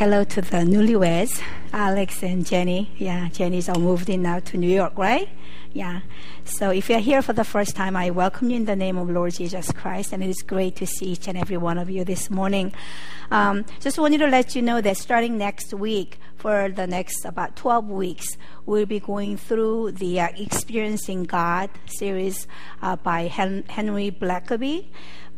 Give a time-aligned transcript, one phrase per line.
[0.00, 1.42] hello to the newlyweds,
[1.74, 2.90] Alex and Jenny.
[2.96, 5.28] Yeah, Jenny's all moved in now to New York, right?
[5.74, 6.00] Yeah.
[6.44, 9.10] So if you're here for the first time, I welcome you in the name of
[9.10, 12.06] Lord Jesus Christ, and it is great to see each and every one of you
[12.06, 12.72] this morning.
[13.30, 17.54] Um, just wanted to let you know that starting next week, for the next about
[17.56, 22.46] 12 weeks, we'll be going through the uh, Experiencing God series
[22.80, 24.88] uh, by Hen- Henry Blackaby.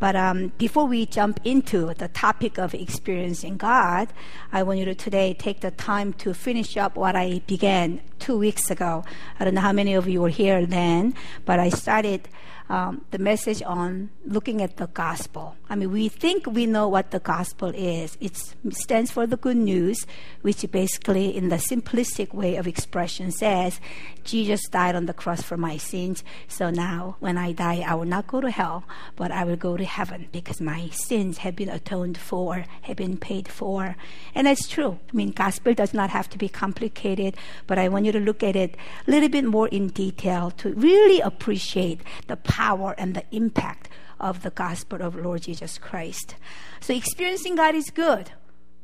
[0.03, 4.09] But um, before we jump into the topic of experiencing God,
[4.53, 8.37] I want you to today take the time to finish up what I began two
[8.37, 9.05] weeks ago.
[9.39, 12.29] I don't know how many of you were here then, but I started
[12.69, 15.57] um, the message on looking at the gospel.
[15.69, 18.17] I mean, we think we know what the gospel is.
[18.21, 18.37] It
[18.71, 20.07] stands for the good news,
[20.43, 23.81] which basically, in the simplistic way of expression, says
[24.25, 26.23] Jesus died on the cross for my sins.
[26.49, 28.85] So now, when I die, I will not go to hell,
[29.17, 33.17] but I will go to heaven because my sins have been atoned for, have been
[33.17, 33.97] paid for.
[34.35, 34.99] And that's true.
[35.13, 38.43] I mean, gospel does not have to be complicated, but I want you to look
[38.43, 38.77] at it
[39.07, 43.89] a little bit more in detail to really appreciate the power and the impact
[44.21, 46.35] of the gospel of Lord Jesus Christ.
[46.81, 48.31] So experiencing God is good,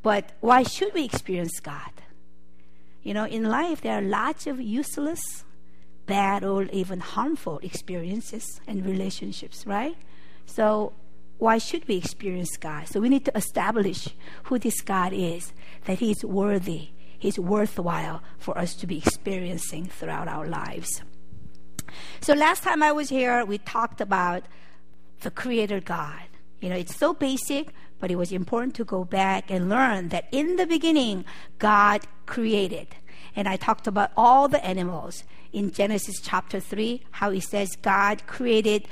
[0.01, 1.93] but why should we experience God?
[3.03, 5.21] You know, in life there are lots of useless,
[6.07, 9.95] bad, or even harmful experiences and relationships, right?
[10.47, 10.93] So
[11.37, 12.87] why should we experience God?
[12.87, 14.09] So we need to establish
[14.45, 15.53] who this God is,
[15.85, 21.03] that He is worthy, He's worthwhile for us to be experiencing throughout our lives.
[22.21, 24.43] So last time I was here, we talked about
[25.21, 26.23] the Creator God.
[26.59, 30.27] You know, it's so basic, but it was important to go back and learn that
[30.31, 31.25] in the beginning,
[31.57, 32.87] God created.
[33.35, 35.23] And I talked about all the animals
[35.53, 38.87] in Genesis chapter 3, how it says God created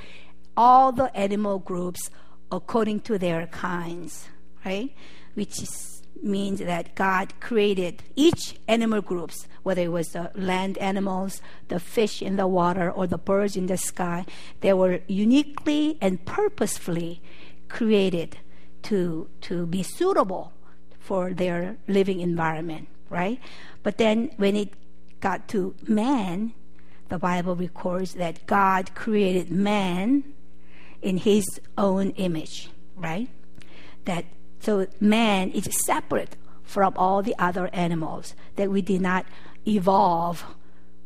[0.56, 2.10] all the animal groups
[2.52, 4.28] according to their kinds,
[4.66, 4.94] right?
[5.36, 11.42] Which is means that God created each animal groups, whether it was the land animals,
[11.68, 14.26] the fish in the water, or the birds in the sky,
[14.62, 17.22] they were uniquely and purposefully
[17.70, 18.38] created
[18.84, 20.54] to, to be suitable
[21.00, 23.40] for their living environment, right?
[23.84, 24.74] But then when it
[25.20, 26.54] got to man,
[27.10, 30.24] the Bible records that God created man
[31.02, 31.46] in his
[31.78, 33.30] own image, right?
[34.06, 34.26] That
[34.60, 39.26] so man is separate from all the other animals that we did not
[39.66, 40.46] evolve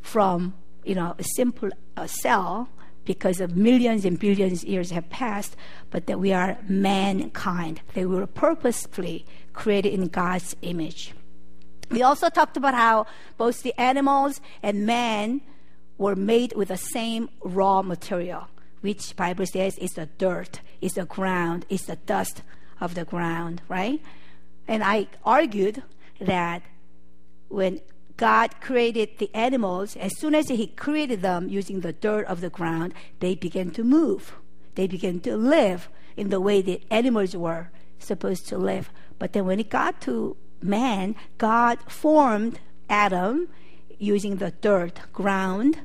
[0.01, 0.53] from,
[0.83, 2.69] you know, a simple uh, cell
[3.05, 5.55] because of millions and billions of years have passed,
[5.89, 11.13] but that we are mankind, that we were purposefully created in God's image.
[11.89, 13.05] We also talked about how
[13.37, 15.41] both the animals and man
[15.97, 18.47] were made with the same raw material,
[18.81, 22.43] which Bible says is the dirt, is the ground, is the dust
[22.81, 24.01] of the ground, right?
[24.67, 25.83] And I argued
[26.19, 26.63] that
[27.47, 27.79] when
[28.17, 32.49] God created the animals, as soon as He created them using the dirt of the
[32.49, 34.33] ground, they began to move.
[34.75, 37.69] They began to live in the way the animals were
[37.99, 38.89] supposed to live.
[39.19, 42.59] But then when it got to man, God formed
[42.89, 43.47] Adam
[43.97, 45.79] using the dirt, ground.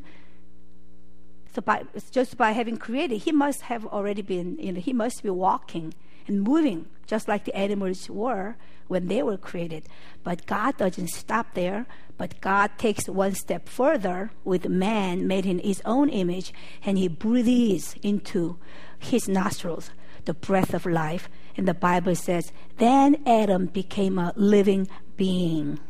[1.54, 5.22] So by, just by having created, he must have already been, you know, he must
[5.22, 5.94] be walking
[6.26, 8.56] and moving, just like the animals were
[8.88, 9.84] when they were created.
[10.22, 11.86] But God doesn't stop there,
[12.18, 16.52] but God takes one step further with man made in his own image,
[16.84, 18.58] and he breathes into
[18.98, 19.90] his nostrils
[20.24, 21.28] the breath of life.
[21.56, 25.80] And the Bible says, then Adam became a living being.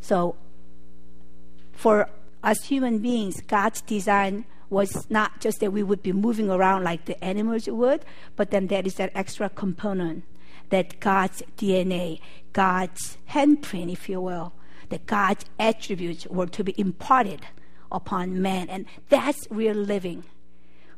[0.00, 0.36] So,
[1.72, 2.08] for
[2.42, 7.06] us human beings, God's design was not just that we would be moving around like
[7.06, 8.04] the animals would,
[8.36, 10.24] but then there is that extra component
[10.70, 12.20] that God's DNA,
[12.52, 14.52] God's handprint, if you will,
[14.90, 17.46] that God's attributes were to be imparted
[17.90, 18.68] upon man.
[18.68, 20.24] And that's real living.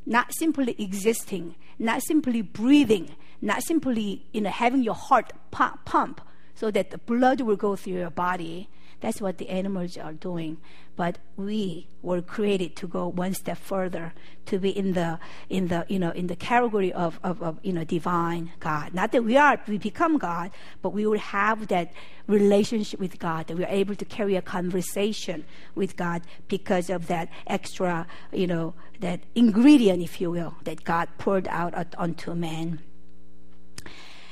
[0.06, 6.20] Not simply existing, not simply breathing, not simply you know, having your heart pump, pump
[6.54, 8.68] so that the blood will go through your body,
[9.00, 10.58] that's what the animals are doing.
[11.00, 14.12] But we were created to go one step further,
[14.44, 15.18] to be in the
[15.48, 18.92] in the you know in the category of, of, of you know divine God.
[18.92, 20.50] Not that we are we become God,
[20.82, 21.94] but we will have that
[22.26, 27.30] relationship with God, that we're able to carry a conversation with God because of that
[27.46, 32.78] extra, you know, that ingredient, if you will, that God poured out onto man.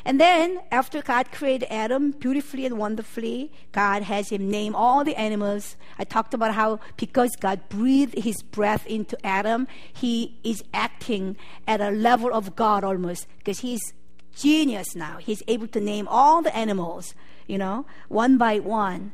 [0.08, 5.14] And then, after God created Adam beautifully and wonderfully, God has him name all the
[5.16, 5.76] animals.
[5.98, 11.82] I talked about how because God breathed his breath into Adam, he is acting at
[11.82, 13.92] a level of God almost, because he's
[14.34, 15.18] genius now.
[15.18, 17.14] He's able to name all the animals,
[17.46, 19.12] you know, one by one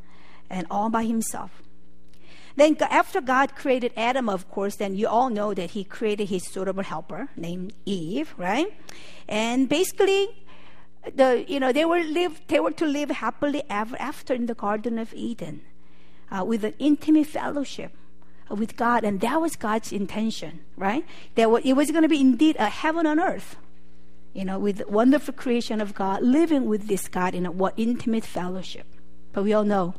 [0.48, 1.60] and all by himself.
[2.54, 6.44] Then, after God created Adam, of course, then you all know that He created His
[6.44, 8.72] suitable helper named Eve, right?
[9.28, 10.43] And basically,
[11.14, 14.54] the you know they were live they were to live happily ever after in the
[14.54, 15.62] Garden of Eden,
[16.30, 17.92] uh, with an intimate fellowship
[18.50, 21.04] with God, and that was God's intention, right?
[21.34, 23.56] That it was going to be indeed a heaven on earth,
[24.34, 28.24] you know, with wonderful creation of God, living with this God in a what intimate
[28.24, 28.86] fellowship.
[29.32, 29.94] But we all know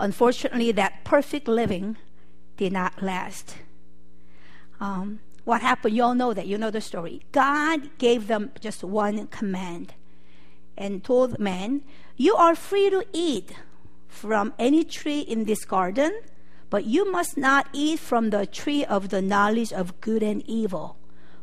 [0.00, 1.98] Unfortunately, that perfect living
[2.56, 3.56] did not last.
[4.80, 5.94] Um, what happened?
[5.94, 6.46] You all know that.
[6.46, 7.22] You know the story.
[7.32, 9.94] God gave them just one command
[10.78, 11.82] and told man,
[12.16, 13.52] You are free to eat
[14.08, 16.22] from any tree in this garden,
[16.70, 20.96] but you must not eat from the tree of the knowledge of good and evil.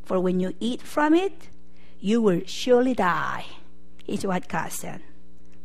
[0.04, 1.50] For when you eat from it,
[2.00, 3.46] you will surely die,
[4.08, 5.02] is what God said.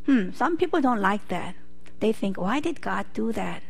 [0.06, 1.54] Hmm, some people don't like that
[2.02, 3.62] they think, why did God do that?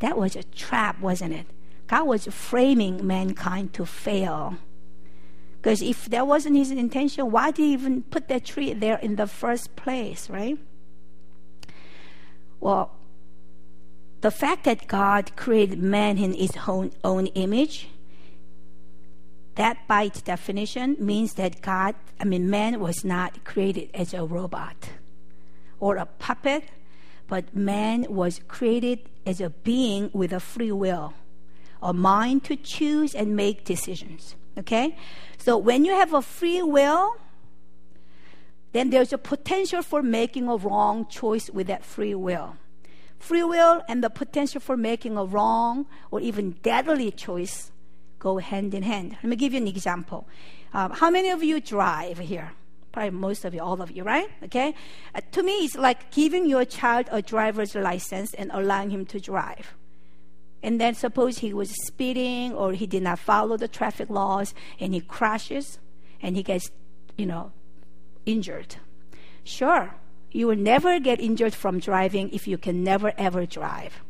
[0.00, 1.46] That was a trap, wasn't it?
[1.88, 4.56] God was framing mankind to fail.
[5.56, 9.16] Because if that wasn't his intention, why did he even put that tree there in
[9.16, 10.58] the first place, right?
[12.60, 12.92] Well,
[14.20, 17.88] the fact that God created man in his own, own image,
[19.56, 24.24] that by its definition means that God, I mean, man was not created as a
[24.24, 24.90] robot
[25.80, 26.64] or a puppet
[27.28, 31.12] but man was created as a being with a free will,
[31.82, 34.34] a mind to choose and make decisions.
[34.56, 34.96] Okay?
[35.38, 37.16] So when you have a free will,
[38.72, 42.56] then there's a potential for making a wrong choice with that free will.
[43.18, 47.72] Free will and the potential for making a wrong or even deadly choice
[48.18, 49.12] go hand in hand.
[49.12, 50.28] Let me give you an example.
[50.72, 52.52] Um, how many of you drive here?
[52.92, 54.28] probably most of you, all of you, right?
[54.44, 54.74] Okay?
[55.14, 59.20] Uh, to me, it's like giving your child a driver's license and allowing him to
[59.20, 59.74] drive.
[60.62, 64.92] And then suppose he was speeding or he did not follow the traffic laws and
[64.92, 65.78] he crashes
[66.20, 66.70] and he gets,
[67.16, 67.52] you know,
[68.26, 68.76] injured.
[69.44, 69.94] Sure,
[70.30, 74.00] you will never get injured from driving if you can never ever drive.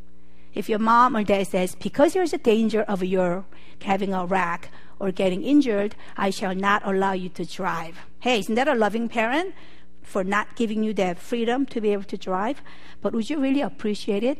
[0.53, 3.45] If your mom or dad says, because there's a danger of your
[3.83, 4.69] having a wreck
[4.99, 7.97] or getting injured, I shall not allow you to drive.
[8.19, 9.53] Hey, isn't that a loving parent
[10.01, 12.61] for not giving you the freedom to be able to drive?
[13.01, 14.39] But would you really appreciate it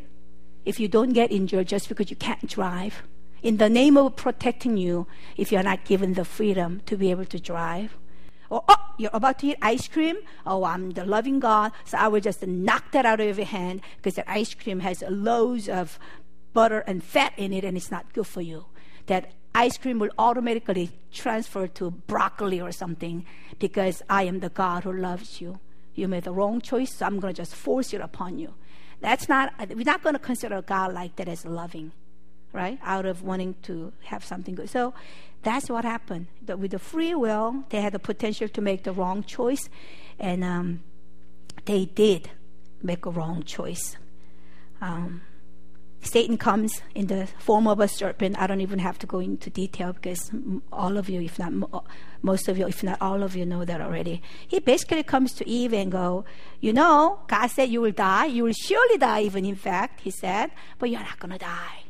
[0.65, 3.03] if you don't get injured just because you can't drive?
[3.41, 5.07] In the name of protecting you,
[5.37, 7.97] if you're not given the freedom to be able to drive?
[8.49, 10.17] Or, oh, you're about to eat ice cream.
[10.45, 13.81] Oh, I'm the loving God, so I will just knock that out of your hand
[13.97, 15.99] because that ice cream has loads of
[16.53, 18.65] butter and fat in it and it's not good for you.
[19.05, 23.25] That ice cream will automatically transfer to broccoli or something
[23.59, 25.59] because I am the God who loves you.
[25.95, 28.53] You made the wrong choice, so I'm going to just force it upon you.
[29.01, 31.91] That's not, we're not going to consider God like that as loving,
[32.51, 32.79] right?
[32.83, 34.69] Out of wanting to have something good.
[34.69, 34.93] So
[35.41, 36.27] that's what happened.
[36.45, 39.69] With the free will, they had the potential to make the wrong choice,
[40.19, 40.83] and um,
[41.65, 42.29] they did
[42.83, 43.95] make a wrong choice.
[44.81, 45.21] Um,
[46.01, 48.39] Satan comes in the form of a serpent.
[48.39, 50.31] I don't even have to go into detail because
[50.71, 51.51] all of you, if not
[52.21, 54.21] most of you, if not all of you, know that already.
[54.47, 56.25] He basically comes to Eve and go,
[56.61, 58.25] you know, God said you will die.
[58.25, 61.83] You will surely die, even in fact, he said, but you're not going to die.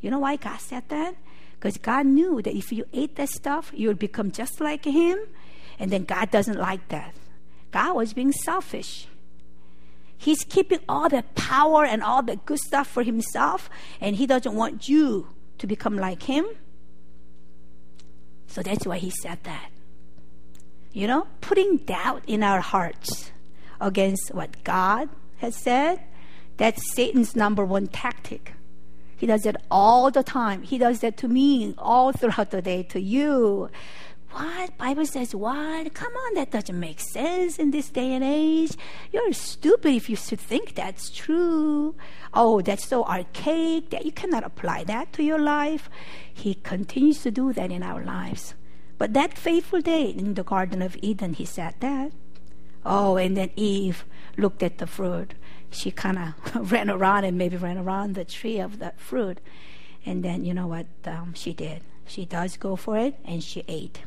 [0.00, 1.16] You know why God said that?
[1.54, 5.18] Because God knew that if you ate that stuff, you would become just like Him.
[5.78, 7.14] And then God doesn't like that.
[7.70, 9.08] God was being selfish.
[10.16, 13.68] He's keeping all the power and all the good stuff for himself,
[14.00, 15.28] and he doesn't want you
[15.58, 16.46] to become like him.
[18.46, 19.70] So that's why he said that.
[20.92, 23.32] You know, putting doubt in our hearts
[23.80, 26.00] against what God has said,
[26.56, 28.52] that's Satan's number one tactic.
[29.16, 30.62] He does it all the time.
[30.62, 33.70] He does that to me all throughout the day, to you,
[34.34, 34.76] what?
[34.76, 35.94] Bible says what?
[35.94, 38.72] Come on, that doesn't make sense in this day and age.
[39.12, 41.94] You're stupid if you should think that's true.
[42.32, 45.88] Oh, that's so archaic that you cannot apply that to your life.
[46.32, 48.54] He continues to do that in our lives.
[48.98, 52.10] But that fateful day in the Garden of Eden, he said that.
[52.84, 54.04] Oh, and then Eve
[54.36, 55.34] looked at the fruit.
[55.70, 59.40] She kind of ran around and maybe ran around the tree of the fruit.
[60.04, 61.82] And then, you know what um, she did?
[62.04, 64.02] She does go for it and she ate.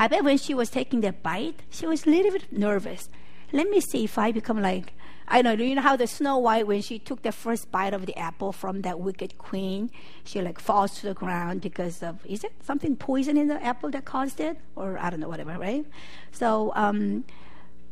[0.00, 3.10] I bet when she was taking that bite, she was a little bit nervous.
[3.52, 4.94] Let me see if I become like
[5.28, 5.52] I know.
[5.52, 8.50] You know how the Snow White, when she took the first bite of the apple
[8.50, 9.90] from that wicked queen,
[10.24, 13.90] she like falls to the ground because of is it something poison in the apple
[13.90, 15.84] that caused it, or I don't know, whatever, right?
[16.32, 17.24] So um,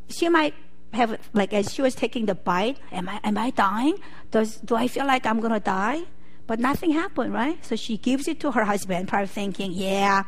[0.08, 0.54] she might
[0.94, 3.98] have like as she was taking the bite, am I am I dying?
[4.30, 6.04] Does do I feel like I'm gonna die?
[6.46, 7.62] But nothing happened, right?
[7.62, 10.24] So she gives it to her husband, probably thinking, yeah,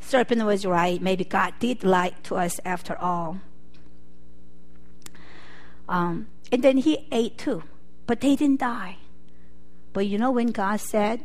[0.00, 1.00] serpent was right.
[1.00, 3.40] Maybe God did lie to us after all.
[5.88, 7.62] Um, and then he ate too,
[8.06, 8.96] but they didn't die.
[9.92, 11.24] But you know when God said,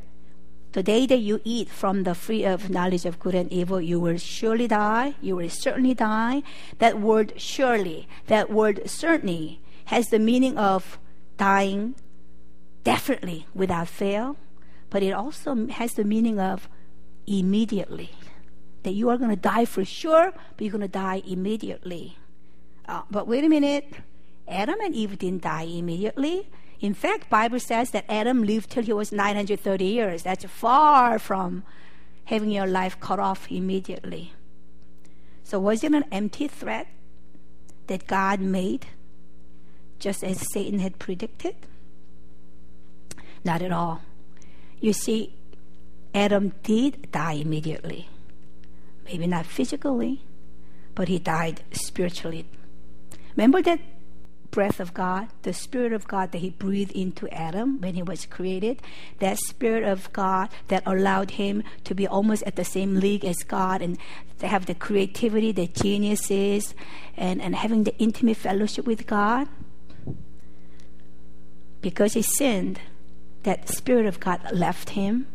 [0.76, 3.98] the day that you eat from the free of knowledge of good and evil, you
[3.98, 5.16] will surely die.
[5.22, 6.44] You will certainly die.
[6.80, 11.00] That word surely, that word certainly, has the meaning of
[11.38, 11.96] dying
[12.84, 14.36] definitely without fail,
[14.90, 16.68] but it also has the meaning of
[17.26, 18.12] immediately.
[18.86, 22.18] That you are going to die for sure, but you're going to die immediately.
[22.88, 23.92] Uh, but wait a minute.
[24.48, 26.48] Adam and Eve didn't die immediately.
[26.80, 30.24] In fact, Bible says that Adam lived till he was 930 years.
[30.24, 31.64] That's far from
[32.26, 34.34] having your life cut off immediately.
[35.44, 36.88] So was it an empty threat
[37.88, 38.88] that God made
[40.00, 41.56] just as Satan had predicted?
[43.44, 44.02] Not at all.
[44.80, 45.34] You see,
[46.14, 48.10] Adam did die immediately.
[49.06, 50.22] Maybe not physically,
[50.96, 52.48] but he died spiritually.
[53.36, 53.80] Remember that
[54.56, 58.26] breath of God, the Spirit of God that He breathed into Adam when he was
[58.26, 58.82] created,
[59.20, 63.44] that Spirit of God that allowed him to be almost at the same league as
[63.44, 63.98] God and
[64.40, 66.74] to have the creativity, the geniuses,
[67.18, 69.50] and, and having the intimate fellowship with God.
[71.82, 72.80] Because he sinned,
[73.44, 75.28] that Spirit of God left him,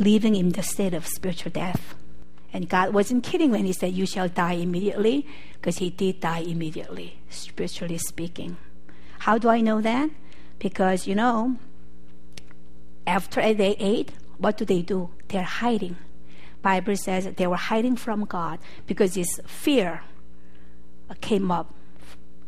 [0.00, 1.94] leaving him in the state of spiritual death.
[2.52, 6.40] And God wasn't kidding when He said, You shall die immediately, because He did die
[6.40, 8.56] immediately, spiritually speaking.
[9.20, 10.10] How do I know that?
[10.58, 11.56] Because, you know,
[13.06, 15.10] after they ate, what do they do?
[15.28, 15.96] They're hiding.
[16.60, 20.02] Bible says they were hiding from God because this fear
[21.20, 21.74] came up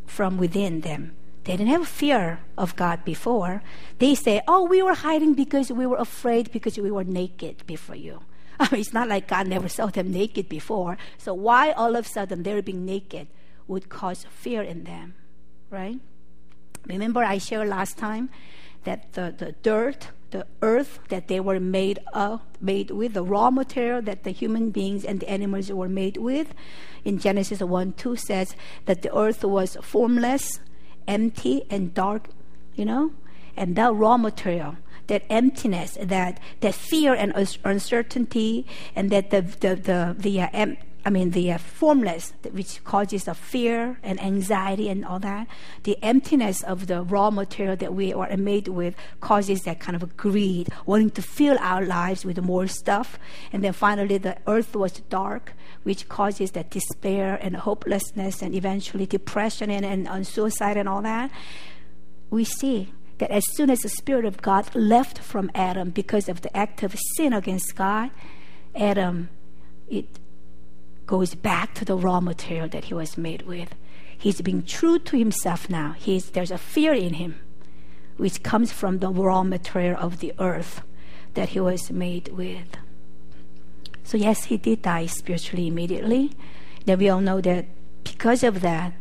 [0.06, 1.12] from within them.
[1.44, 3.62] They didn't have fear of God before.
[3.98, 7.96] They say, Oh, we were hiding because we were afraid because we were naked before
[7.96, 8.20] you.
[8.60, 10.96] I mean, it's not like God never saw them naked before.
[11.18, 13.28] So why all of a sudden they're being naked
[13.66, 15.14] would cause fear in them,
[15.70, 15.98] right?
[16.86, 18.30] Remember I shared last time
[18.84, 23.50] that the, the dirt, the earth that they were made of, made with, the raw
[23.50, 26.54] material that the human beings and the animals were made with,
[27.04, 30.60] in Genesis 1 2 says that the earth was formless,
[31.08, 32.28] empty, and dark,
[32.74, 33.12] you know?
[33.56, 37.32] And that raw material that emptiness, that that fear and
[37.64, 42.82] uncertainty, and that the the the, the uh, em- I mean the uh, formless, which
[42.84, 45.46] causes the fear and anxiety and all that.
[45.82, 50.16] The emptiness of the raw material that we are made with causes that kind of
[50.16, 53.18] greed, wanting to fill our lives with more stuff.
[53.52, 59.04] And then finally, the earth was dark, which causes that despair and hopelessness, and eventually
[59.04, 61.30] depression and, and, and suicide and all that.
[62.30, 66.40] We see that as soon as the Spirit of God left from Adam because of
[66.42, 68.10] the act of sin against God,
[68.74, 69.28] Adam,
[69.88, 70.06] it
[71.06, 73.74] goes back to the raw material that he was made with.
[74.16, 75.92] He's being true to himself now.
[75.92, 77.38] He's, there's a fear in him,
[78.16, 80.82] which comes from the raw material of the earth
[81.34, 82.76] that he was made with.
[84.02, 86.32] So, yes, he did die spiritually immediately.
[86.84, 87.66] Then we all know that
[88.02, 88.92] because of that,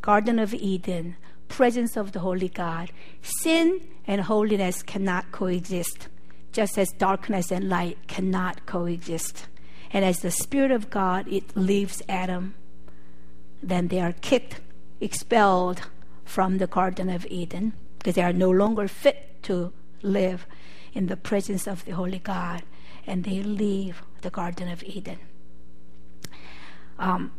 [0.00, 1.16] Garden of Eden
[1.52, 2.90] presence of the Holy God.
[3.20, 6.08] Sin and holiness cannot coexist,
[6.50, 9.46] just as darkness and light cannot coexist.
[9.92, 12.54] And as the Spirit of God it leaves Adam,
[13.62, 14.60] then they are kicked,
[15.00, 15.82] expelled
[16.24, 20.46] from the Garden of Eden because they are no longer fit to live
[20.94, 22.62] in the presence of the Holy God,
[23.06, 25.18] and they leave the Garden of Eden.
[26.98, 27.32] Um,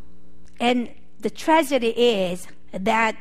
[0.60, 0.90] and
[1.20, 3.16] the tragedy is that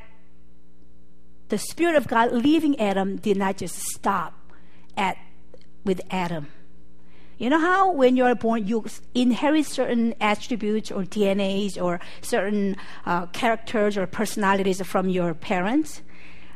[1.54, 4.34] the Spirit of God leaving Adam did not just stop
[4.98, 5.18] at
[5.86, 6.48] with Adam.
[7.38, 8.84] You know how when you're born, you
[9.14, 16.02] inherit certain attributes or DNAs or certain uh, characters or personalities from your parents?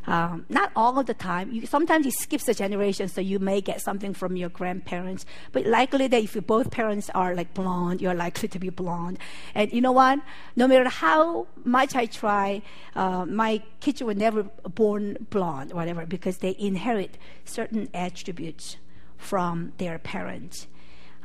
[0.07, 1.51] Um, not all of the time.
[1.51, 5.25] You, sometimes it skips a generation, so you may get something from your grandparents.
[5.51, 9.19] But likely that if both parents are like blonde, you're likely to be blonde.
[9.53, 10.19] And you know what?
[10.55, 12.61] No matter how much I try,
[12.95, 18.77] uh, my kids were never born blonde, whatever, because they inherit certain attributes
[19.17, 20.67] from their parents.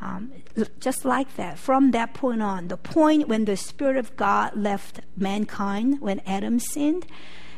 [0.01, 0.33] Um,
[0.81, 5.03] just like that, from that point on, the point when the Spirit of God left
[5.17, 7.07] mankind, when Adam sinned,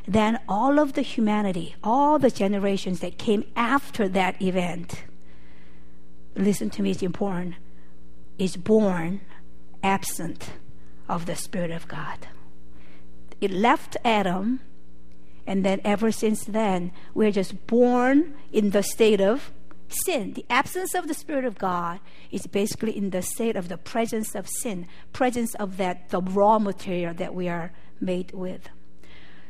[0.06, 5.04] then all of the humanity, all the generations that came after that event,
[6.36, 7.54] listen to me, it's important,
[8.38, 9.20] is born
[9.82, 10.50] absent
[11.08, 12.26] of the Spirit of God.
[13.40, 14.60] It left Adam,
[15.46, 19.52] and then ever since then, we're just born in the state of
[19.88, 20.32] sin.
[20.32, 24.34] The absence of the Spirit of God is basically in the state of the presence
[24.34, 28.68] of sin, presence of that the raw material that we are made with.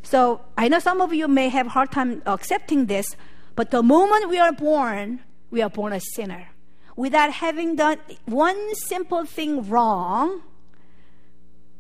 [0.05, 3.17] So I know some of you may have a hard time accepting this,
[3.57, 5.21] but the moment we are born,
[5.51, 6.51] we are born a sinner.
[6.95, 10.43] Without having done one simple thing wrong,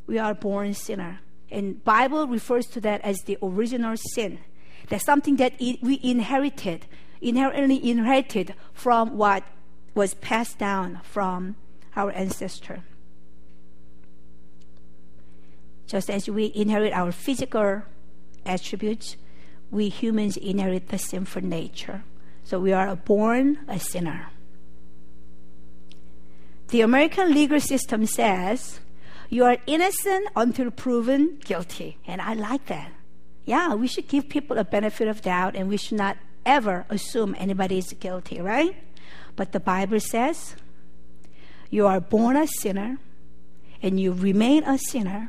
[0.06, 1.20] we are born sinner.
[1.50, 4.40] And Bible refers to that as the original sin.
[4.88, 6.86] That's something that we inherited,
[7.20, 9.44] inherently inherited from what
[9.94, 11.56] was passed down from
[11.94, 12.82] our ancestor.
[15.86, 17.82] Just as we inherit our physical
[18.46, 19.16] attributes,
[19.70, 22.04] we humans inherit the sinful nature.
[22.44, 24.28] So we are born a sinner.
[26.68, 28.80] The American legal system says
[29.30, 31.98] you are innocent until proven guilty.
[32.06, 32.92] And I like that.
[33.44, 37.34] Yeah, we should give people a benefit of doubt and we should not ever assume
[37.38, 38.76] anybody is guilty, right?
[39.36, 40.56] But the Bible says
[41.70, 42.98] you are born a sinner
[43.82, 45.28] and you remain a sinner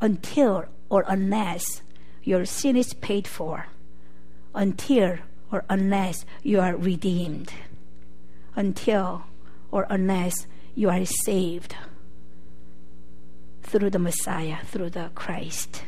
[0.00, 1.82] until or unless
[2.22, 3.66] your sin is paid for,
[4.54, 5.18] until
[5.52, 7.52] or unless you are redeemed,
[8.54, 9.24] until
[9.70, 11.76] or unless you are saved
[13.62, 15.84] through the Messiah, through the Christ.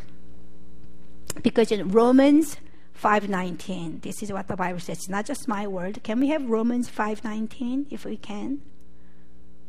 [1.42, 2.56] Because in Romans
[2.94, 4.98] 5:19, this is what the Bible says.
[4.98, 6.02] It's not just my word.
[6.02, 8.60] Can we have Romans 5:19 if we can?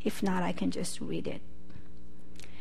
[0.04, 1.42] If not, I can just read it.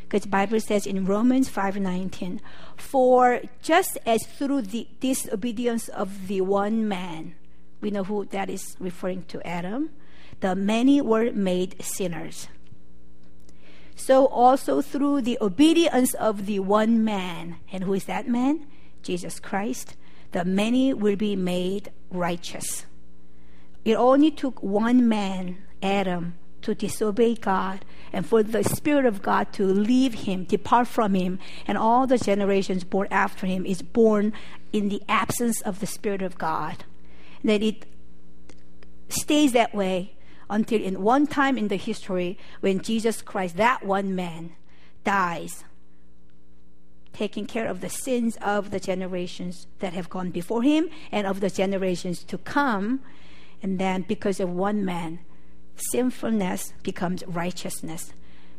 [0.08, 2.40] Because the Bible says in Romans 5:19,
[2.78, 7.34] "For just as through the disobedience of the one man,
[7.82, 9.90] we know who that is referring to Adam,
[10.40, 12.48] the many were made sinners.
[13.96, 18.64] So also through the obedience of the one man, and who is that man?
[19.02, 19.94] Jesus Christ,
[20.32, 22.86] the many will be made righteous."
[23.84, 29.52] It only took one man, Adam, to disobey God and for the Spirit of God
[29.54, 34.32] to leave him, depart from him, and all the generations born after him is born
[34.72, 36.84] in the absence of the Spirit of God.
[37.42, 37.86] And That it
[39.08, 40.14] stays that way
[40.50, 44.52] until in one time in the history when Jesus Christ, that one man,
[45.04, 45.64] dies,
[47.12, 51.40] taking care of the sins of the generations that have gone before him and of
[51.40, 53.00] the generations to come.
[53.62, 55.18] And then because of one man,
[55.80, 58.12] sinfulness becomes righteousness.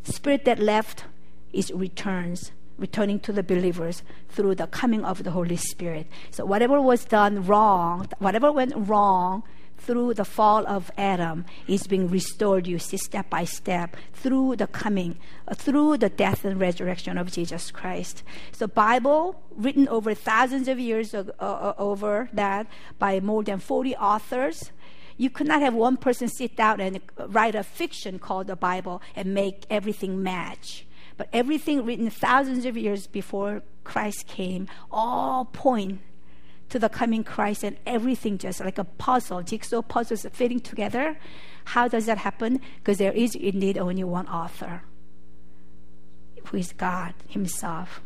[0.04, 1.06] Spirit that left
[1.54, 6.08] is returns, returning to the believers through the coming of the Holy Spirit.
[6.32, 9.44] So whatever was done wrong, whatever went wrong
[9.80, 14.68] through the fall of Adam is being restored you see step by step through the
[14.68, 20.68] coming uh, through the death and resurrection of Jesus Christ so Bible written over thousands
[20.68, 22.68] of years over that
[23.00, 24.72] by more than 40 authors
[25.20, 29.02] you could not have one person sit down and write a fiction called the Bible
[29.18, 30.86] and make everything match.
[31.18, 36.00] But everything written thousands of years before Christ came all point
[36.70, 41.18] to the coming Christ and everything just like a puzzle, jigsaw puzzles fitting together.
[41.66, 42.62] How does that happen?
[42.78, 44.84] Because there is indeed only one author,
[46.46, 48.00] who is God Himself.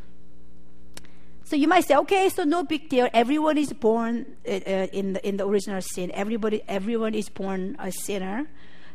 [1.46, 3.10] So you might say, okay, so no big deal.
[3.14, 6.10] Everyone is born uh, uh, in the in the original sin.
[6.14, 8.48] Everybody, everyone is born a sinner.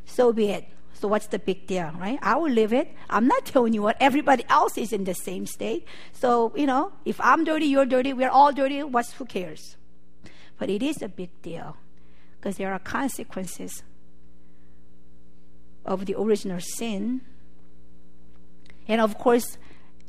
[0.07, 0.65] So be it.
[0.95, 2.19] So what's the big deal, right?
[2.23, 2.93] I will live it.
[3.09, 5.87] I'm not telling you what everybody else is in the same state.
[6.13, 8.13] So you know, if I'm dirty, you're dirty.
[8.15, 8.83] We're all dirty.
[8.83, 9.77] What's who cares?
[10.59, 11.77] But it is a big deal
[12.41, 13.83] because there are consequences
[15.85, 17.21] of the original sin,
[18.89, 19.59] and of course,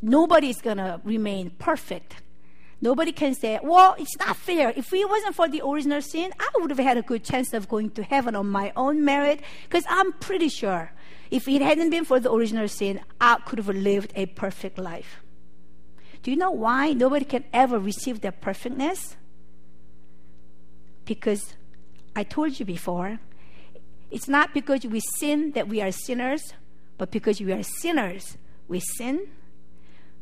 [0.02, 2.24] nobody is gonna remain perfect
[2.82, 4.72] Nobody can say, well, it's not fair.
[4.76, 7.68] If it wasn't for the original sin, I would have had a good chance of
[7.68, 10.92] going to heaven on my own merit because I'm pretty sure
[11.30, 15.22] if it hadn't been for the original sin, I could have lived a perfect life.
[16.24, 19.16] Do you know why nobody can ever receive that perfectness?
[21.06, 21.56] Because
[22.16, 23.20] I told you before,
[24.10, 26.54] it's not because we sin that we are sinners,
[26.98, 28.38] but because we are sinners,
[28.68, 29.28] we sin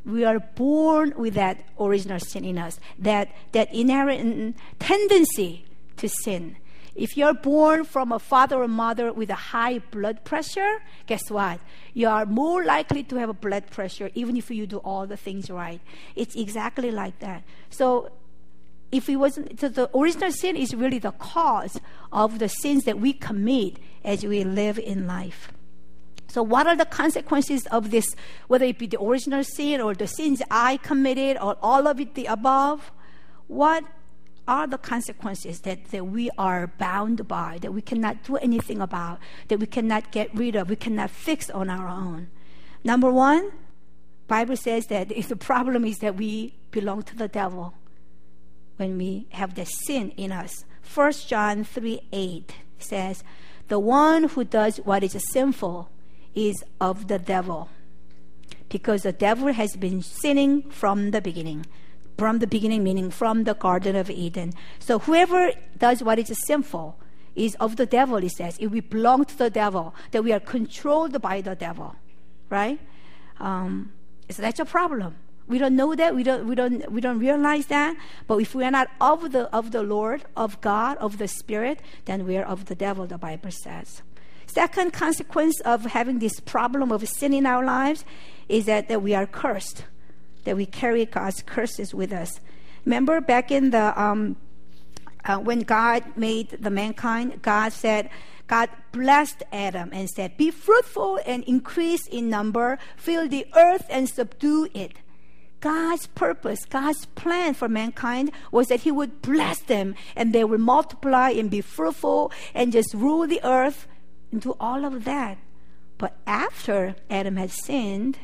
[0.07, 5.65] we are born with that original sin in us, that, that inherent tendency
[5.97, 6.55] to sin.
[6.95, 11.59] If you're born from a father or mother with a high blood pressure, guess what?
[11.93, 15.17] You are more likely to have a blood pressure even if you do all the
[15.17, 15.79] things right.
[16.15, 17.43] It's exactly like that.
[17.69, 18.11] So
[18.91, 21.79] if it wasn't so the original sin is really the cause
[22.11, 25.51] of the sins that we commit as we live in life.
[26.27, 28.15] So, what are the consequences of this,
[28.47, 32.15] whether it be the original sin or the sins I committed or all of it
[32.15, 32.91] the above?
[33.47, 33.85] What
[34.47, 39.19] are the consequences that, that we are bound by, that we cannot do anything about,
[39.49, 42.27] that we cannot get rid of, we cannot fix on our own.
[42.83, 43.51] Number one,
[44.27, 47.73] Bible says that if the problem is that we belong to the devil
[48.77, 50.63] when we have the sin in us.
[50.93, 53.23] 1 John 3 8 says,
[53.67, 55.89] The one who does what is sinful
[56.37, 57.69] is of the devil,
[58.69, 61.65] because the devil has been sinning from the beginning
[62.17, 64.53] from the beginning, meaning from the Garden of Eden.
[64.79, 66.97] So whoever does what is sinful
[67.35, 68.57] is of the devil, it says.
[68.59, 71.95] If we belong to the devil, that we are controlled by the devil,
[72.49, 72.79] right?
[73.39, 73.93] Um,
[74.29, 75.15] so that's a problem.
[75.47, 76.13] We don't know that.
[76.13, 76.45] We don't.
[76.45, 76.91] We don't.
[76.91, 77.95] We don't realize that.
[78.27, 81.79] But if we are not of the of the Lord, of God, of the Spirit,
[82.03, 83.07] then we are of the devil.
[83.07, 84.01] The Bible says.
[84.57, 88.03] Second consequence of having this problem of sin in our lives
[88.49, 89.83] is that, that we are cursed
[90.45, 92.39] that we carry God's curses with us.
[92.85, 94.35] Remember back in the um,
[95.25, 98.09] uh, when God made the mankind, God said,
[98.47, 104.09] God blessed Adam and said, Be fruitful and increase in number, fill the earth and
[104.09, 104.93] subdue it.
[105.59, 110.61] God's purpose, God's plan for mankind was that He would bless them and they would
[110.61, 113.85] multiply and be fruitful and just rule the earth
[114.35, 115.37] do all of that.
[115.97, 118.19] But after Adam had sinned,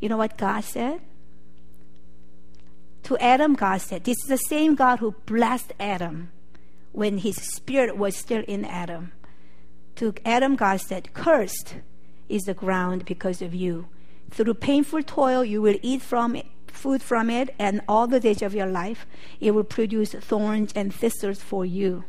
[0.00, 1.00] you know what God said?
[3.04, 6.30] To Adam, God said, This is the same God who blessed Adam
[6.92, 9.12] when his spirit was still in Adam.
[9.96, 11.76] To Adam, God said, Cursed
[12.28, 13.88] is the ground because of you.
[14.30, 18.42] Through painful toil, you will eat from it, food from it, and all the days
[18.42, 19.06] of your life,
[19.40, 22.04] it will produce thorns and thistles for you.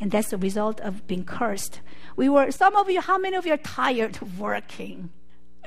[0.00, 1.80] And that's the result of being cursed.
[2.16, 5.10] We were, some of you, how many of you are tired of working?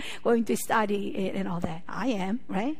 [0.23, 1.83] going to study and all that.
[1.87, 2.77] I am, right?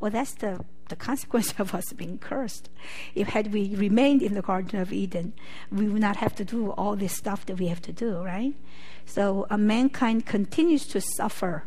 [0.00, 2.70] Well, that's the, the consequence of us being cursed.
[3.14, 5.32] If had we remained in the Garden of Eden,
[5.70, 8.54] we would not have to do all this stuff that we have to do, right?
[9.06, 11.64] So uh, mankind continues to suffer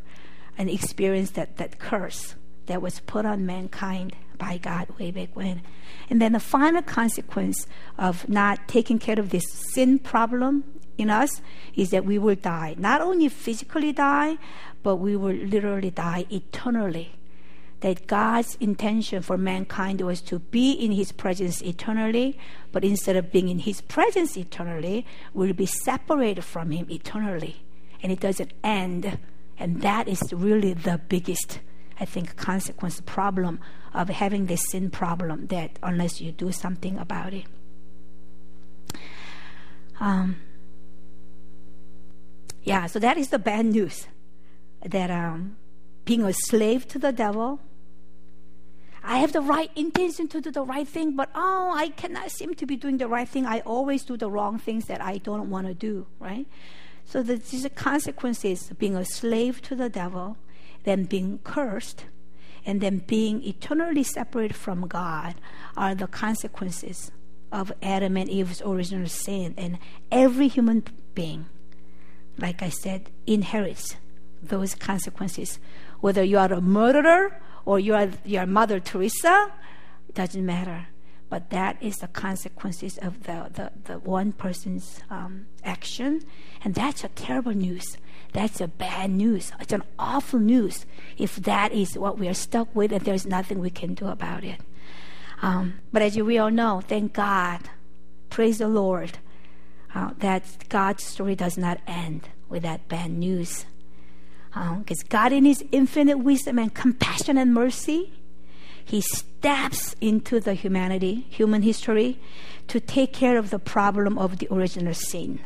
[0.58, 2.36] and experience that, that curse
[2.68, 5.62] that was put on mankind by God way back when.
[6.10, 10.64] And then the final consequence of not taking care of this sin problem
[10.98, 11.42] in us
[11.76, 12.74] is that we will die.
[12.78, 14.40] Not only physically die,
[14.82, 17.14] but we will literally die eternally.
[17.82, 22.38] That God's intention for mankind was to be in His presence eternally,
[22.72, 27.64] but instead of being in His presence eternally, we'll be separated from Him eternally.
[28.02, 29.20] And it doesn't end.
[29.60, 31.60] And that is really the biggest,
[32.02, 33.60] I think, consequence problem
[33.94, 37.46] of having this sin problem that unless you do something about it.
[40.00, 40.38] Um,
[42.64, 44.08] yeah, so that is the bad news
[44.84, 45.58] that um,
[46.04, 47.60] being a slave to the devil,
[49.04, 52.56] I have the right intention to do the right thing, but oh, I cannot seem
[52.56, 53.46] to be doing the right thing.
[53.46, 56.48] I always do the wrong things that I don't want to do, right?
[57.06, 60.38] So the, these consequences being a slave to the devil,
[60.84, 62.06] then being cursed,
[62.66, 65.36] and then being eternally separated from God
[65.76, 67.12] are the consequences
[67.52, 69.54] of Adam and Eve's original sin.
[69.58, 69.80] And
[70.12, 70.84] every human
[71.16, 71.48] being,
[72.38, 73.96] like I said, inherits
[74.42, 75.60] those consequences.
[76.00, 79.52] Whether you are a murderer or you are, you are Mother Teresa,
[80.14, 80.88] doesn't matter.
[81.30, 86.22] But that is the consequences of the, the, the one person's um, action.
[86.64, 87.98] And that's a terrible news.
[88.34, 89.52] That's a bad news.
[89.60, 90.86] It's an awful news
[91.18, 94.44] if that is what we are stuck with and there's nothing we can do about
[94.44, 94.60] it.
[95.42, 97.62] Um, but as you we all know, thank God,
[98.30, 99.18] praise the Lord,
[99.94, 103.66] uh, that God's story does not end with that bad news.
[104.50, 108.14] Because um, God, in His infinite wisdom and compassion and mercy,
[108.84, 112.20] He steps into the humanity, human history,
[112.68, 115.40] to take care of the problem of the original sin,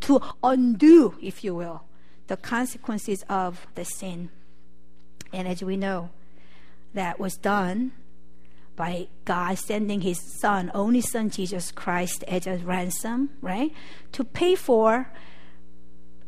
[0.00, 1.82] to undo, if you will,
[2.26, 4.30] the consequences of the sin.
[5.32, 6.10] And as we know,
[6.94, 7.92] that was done
[8.74, 13.72] by God sending His Son, only Son Jesus Christ, as a ransom, right?
[14.12, 15.10] To pay for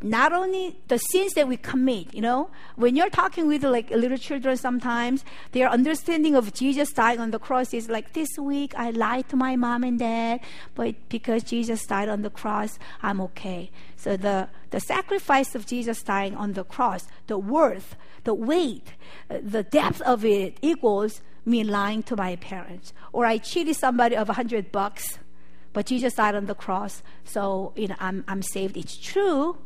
[0.01, 4.17] not only the sins that we commit, you know, when you're talking with like little
[4.17, 8.91] children sometimes, their understanding of Jesus dying on the cross is like, this week I
[8.91, 10.41] lied to my mom and dad,
[10.75, 13.71] but because Jesus died on the cross, I'm okay.
[13.97, 18.93] So the, the sacrifice of Jesus dying on the cross, the worth, the weight,
[19.29, 22.93] the depth of it equals me lying to my parents.
[23.13, 25.19] Or I cheated somebody of a hundred bucks,
[25.73, 28.77] but Jesus died on the cross, so you know I'm I'm saved.
[28.77, 29.59] It's true,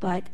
[0.00, 0.28] but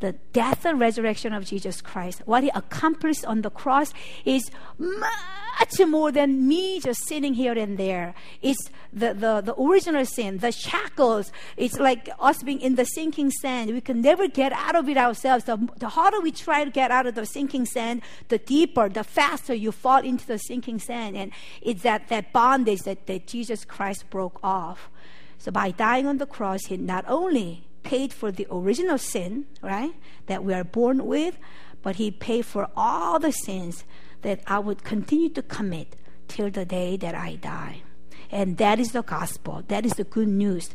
[0.00, 3.92] the death and resurrection of Jesus Christ, what he accomplished on the cross
[4.24, 8.14] is much more than me just sitting here and there.
[8.40, 11.32] It's the, the, the original sin, the shackles.
[11.56, 13.72] It's like us being in the sinking sand.
[13.72, 15.44] We can never get out of it ourselves.
[15.44, 19.04] The, the harder we try to get out of the sinking sand, the deeper, the
[19.04, 21.16] faster you fall into the sinking sand.
[21.16, 24.90] And it's that, that bondage that, that Jesus Christ broke off.
[25.38, 29.92] So by dying on the cross, he not only paid for the original sin, right,
[30.26, 31.38] that we are born with,
[31.82, 33.84] but He paid for all the sins
[34.22, 37.82] that I would continue to commit till the day that I die.
[38.30, 39.62] And that is the gospel.
[39.68, 40.70] That is the good news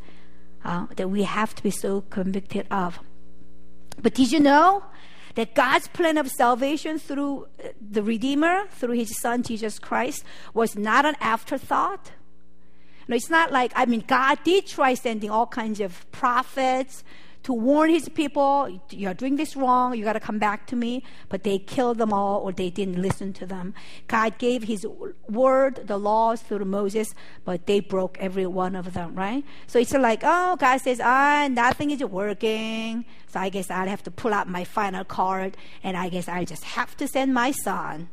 [0.65, 2.99] uh, that we have to be so convicted of.
[4.01, 4.83] But did you know
[5.35, 10.75] that God's plan of salvation through uh, the Redeemer, through His Son Jesus Christ, was
[10.75, 12.11] not an afterthought?
[13.07, 17.03] No, it's not like, I mean, God did try sending all kinds of prophets
[17.43, 21.03] to warn his people, you're doing this wrong, you got to come back to me.
[21.27, 23.73] But they killed them all or they didn't listen to them.
[24.07, 24.87] God gave his
[25.27, 27.13] word, the laws through Moses,
[27.43, 29.43] but they broke every one of them, right?
[29.67, 33.03] So it's like, oh, God says, ah, nothing is working.
[33.27, 36.45] So I guess I'll have to pull out my final card and I guess I
[36.45, 38.09] just have to send my son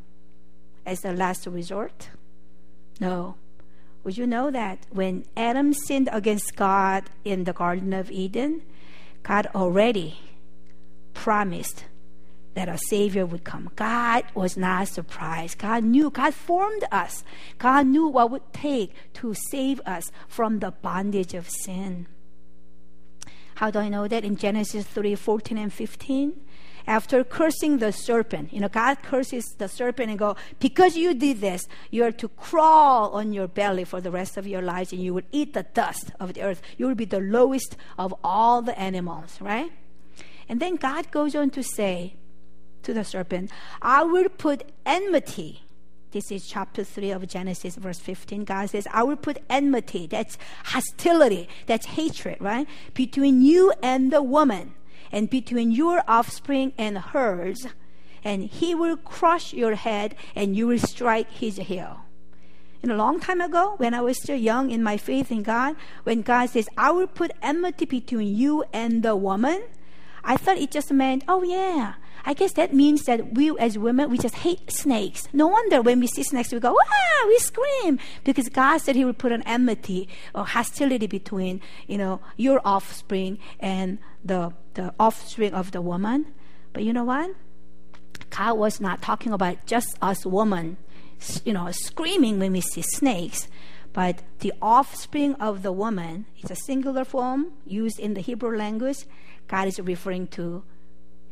[0.84, 2.08] as the last resort.
[2.98, 3.36] No.
[4.04, 8.62] Would you know that when Adam sinned against God in the Garden of Eden,
[9.22, 10.18] God already
[11.12, 11.84] promised
[12.54, 13.70] that a Savior would come.
[13.76, 15.58] God was not surprised.
[15.58, 17.24] God knew, God formed us.
[17.58, 22.06] God knew what would take to save us from the bondage of sin.
[23.56, 24.24] How do I know that?
[24.24, 26.32] In Genesis 3 14 and 15
[26.90, 28.52] after cursing the serpent.
[28.52, 32.26] You know, God curses the serpent and go, because you did this, you are to
[32.30, 35.62] crawl on your belly for the rest of your lives and you will eat the
[35.62, 36.60] dust of the earth.
[36.76, 39.70] You will be the lowest of all the animals, right?
[40.48, 42.16] And then God goes on to say
[42.82, 45.62] to the serpent, I will put enmity.
[46.10, 48.42] This is chapter 3 of Genesis, verse 15.
[48.42, 52.66] God says, I will put enmity, that's hostility, that's hatred, right?
[52.94, 54.74] Between you and the woman
[55.12, 57.66] and between your offspring and hers,
[58.22, 62.00] and he will crush your head, and you will strike his heel.
[62.82, 65.76] In a long time ago, when I was still young in my faith in God,
[66.04, 69.62] when God says, I will put enmity between you and the woman,
[70.24, 71.94] I thought it just meant, oh yeah,
[72.24, 75.28] I guess that means that we as women, we just hate snakes.
[75.32, 77.98] No wonder when we see snakes, we go, wow, we scream.
[78.24, 83.38] Because God said He would put an enmity or hostility between, you know, your offspring
[83.58, 86.26] and the, the offspring of the woman.
[86.72, 87.34] But you know what?
[88.30, 90.76] God was not talking about just us women,
[91.44, 93.48] you know, screaming when we see snakes.
[93.92, 99.04] But the offspring of the woman, it's a singular form used in the Hebrew language.
[99.48, 100.62] God is referring to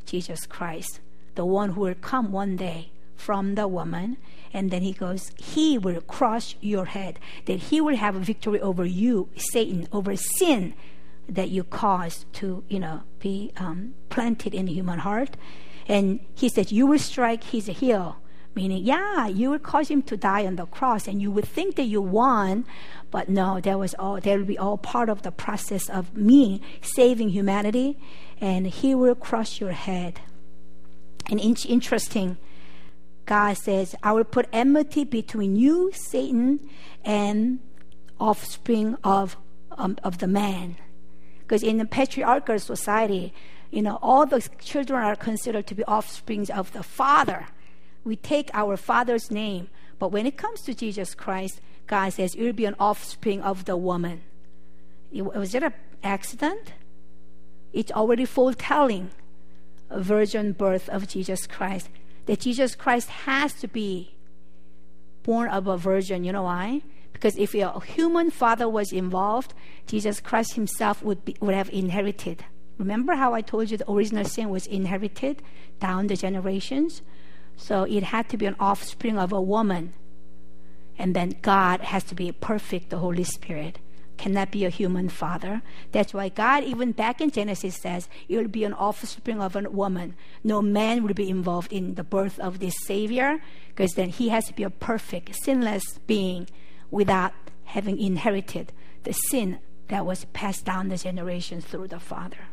[0.07, 1.01] Jesus Christ,
[1.37, 4.16] the one who will come one day from the woman.
[4.53, 8.85] And then he goes, He will crush your head, that he will have victory over
[8.85, 10.74] you, Satan, over sin
[11.29, 15.37] that you caused to, you know, be um, planted in the human heart.
[15.87, 18.17] And he said, You will strike his heel.
[18.55, 21.77] Meaning, yeah, you will cause him to die on the cross, and you would think
[21.77, 22.65] that you won,
[23.11, 24.21] but no, that was all.
[24.21, 27.99] That will be all part of the process of me saving humanity
[28.41, 30.21] and he will crush your head.
[31.31, 32.39] And it's interesting,
[33.27, 36.61] God says, I will put enmity between you, Satan,
[37.05, 37.61] and
[38.19, 39.37] offspring of,
[39.73, 40.77] um, of the man.
[41.49, 43.33] Because in the patriarchal society,
[43.71, 47.47] you know, all the children are considered to be offsprings of the father.
[48.05, 49.69] We take our father's name.
[49.99, 53.79] But when it comes to Jesus Christ, God says, You'll be an offspring of the
[53.79, 54.21] woman.
[55.11, 55.73] Was it an
[56.05, 56.75] accident?
[57.73, 59.11] it's already foretelling
[59.91, 61.89] a virgin birth of Jesus Christ.
[62.27, 64.15] That Jesus Christ has to be
[65.23, 66.25] born of a virgin.
[66.25, 66.83] You know why?
[67.19, 69.53] Because if a human father was involved,
[69.89, 72.45] Jesus Christ himself would, be, would have inherited.
[72.79, 75.43] Remember how I told you the original sin was inherited
[75.81, 77.03] down the generations?
[77.57, 79.95] So it had to be an offspring of a woman.
[80.97, 83.81] And then God has to be perfect, the Holy Spirit.
[84.19, 85.63] cannot be a human father.
[85.93, 89.63] That's why God, even back in Genesis, says it will be an offspring of a
[89.71, 90.15] woman.
[90.45, 94.47] No man will be involved in the birth of this Savior, because then he has
[94.47, 96.49] to be a perfect, sinless being
[96.90, 97.33] without
[97.64, 98.72] having inherited
[99.05, 102.48] the sin that was passed down the generations through the Father.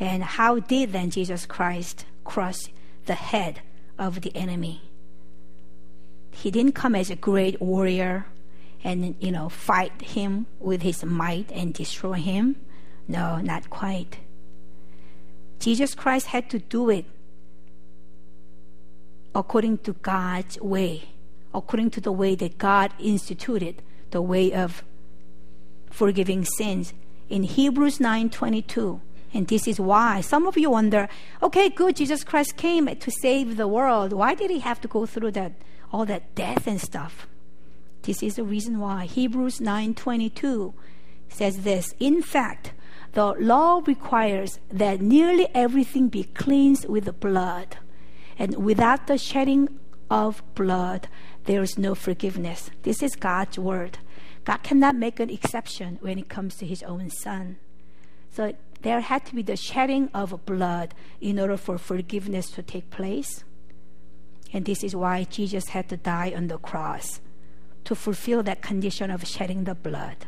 [0.00, 2.68] And how did then Jesus Christ crush
[3.06, 3.60] the head
[3.98, 4.82] of the enemy?
[6.30, 8.26] He didn't come as a great warrior
[8.84, 12.56] and, you know, fight him with his might and destroy him.
[13.08, 14.18] No, not quite.
[15.58, 17.06] Jesus Christ had to do it
[19.34, 21.10] according to God's way,
[21.54, 24.82] according to the way that God instituted, the way of
[25.90, 26.92] forgiving sins.
[27.28, 29.00] In Hebrews 9:22,
[29.34, 31.08] and this is why some of you wonder,
[31.42, 34.12] okay, good, Jesus Christ came to save the world.
[34.12, 35.52] Why did he have to go through that
[35.92, 37.26] all that death and stuff?
[38.02, 39.04] This is the reason why.
[39.04, 40.72] Hebrews 9:22
[41.28, 42.72] says this, in fact,
[43.12, 47.76] the law requires that nearly everything be cleansed with blood,
[48.38, 49.68] and without the shedding
[50.10, 51.08] of blood,
[51.44, 52.70] there is no forgiveness.
[52.82, 53.98] This is God's word.
[54.44, 57.56] God cannot make an exception when it comes to his own son.
[58.30, 62.90] So there had to be the shedding of blood in order for forgiveness to take
[62.90, 63.44] place.
[64.52, 67.20] And this is why Jesus had to die on the cross
[67.84, 70.26] to fulfill that condition of shedding the blood.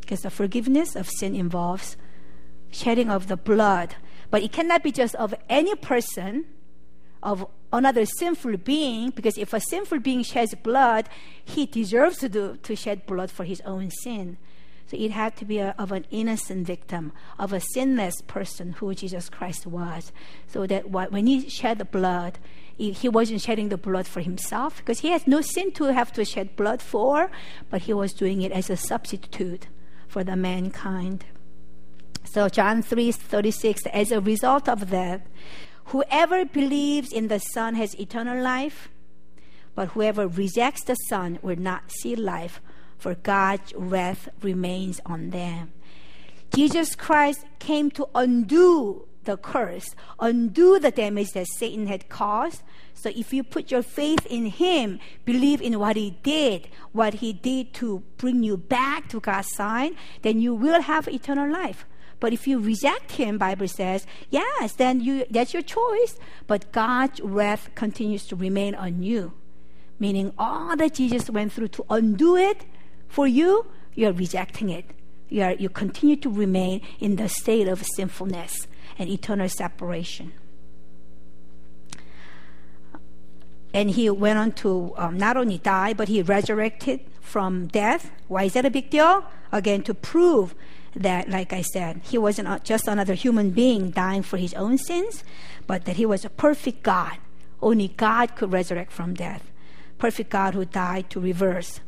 [0.00, 1.96] Because the forgiveness of sin involves
[2.70, 3.96] shedding of the blood.
[4.30, 6.44] But it cannot be just of any person,
[7.22, 11.08] of another sinful being, because if a sinful being sheds blood,
[11.44, 14.38] he deserves to, do, to shed blood for his own sin.
[14.86, 18.92] So it had to be a, of an innocent victim, of a sinless person who
[18.92, 20.10] Jesus Christ was.
[20.48, 22.40] So that when he shed the blood,
[22.76, 26.24] he, wasn't shedding the blood for himself because he has no sin to have to
[26.24, 27.30] shed blood for,
[27.68, 29.68] but he was doing it as a substitute
[30.08, 31.24] for the mankind.
[32.24, 35.26] So John 3:36 as a result of that
[35.90, 38.88] whoever believes in the son has eternal life
[39.74, 42.60] but whoever rejects the son will not see life
[42.98, 45.72] for God's wrath remains on them.
[46.54, 52.62] Jesus Christ came to undo the curse, undo the damage that Satan had caused.
[52.94, 57.32] So if you put your faith in him, believe in what he did, what he
[57.32, 61.86] did to bring you back to God's side, then you will have eternal life.
[62.20, 66.18] But if you reject him, Bible says, yes, then you that's your choice.
[66.46, 69.32] But God's wrath continues to remain on you.
[69.98, 72.64] Meaning all that Jesus went through to undo it,
[73.08, 74.84] for you, you are rejecting it.
[75.28, 78.66] You, are, you continue to remain in the state of sinfulness
[78.98, 80.32] and eternal separation.
[83.72, 88.10] And he went on to um, not only die, but he resurrected from death.
[88.26, 89.24] Why is that a big deal?
[89.52, 90.54] Again, to prove
[90.94, 95.22] that, like I said, he wasn't just another human being dying for his own sins,
[95.66, 97.18] but that he was a perfect God.
[97.62, 99.50] Only God could resurrect from death.
[99.98, 101.80] Perfect God who died to reverse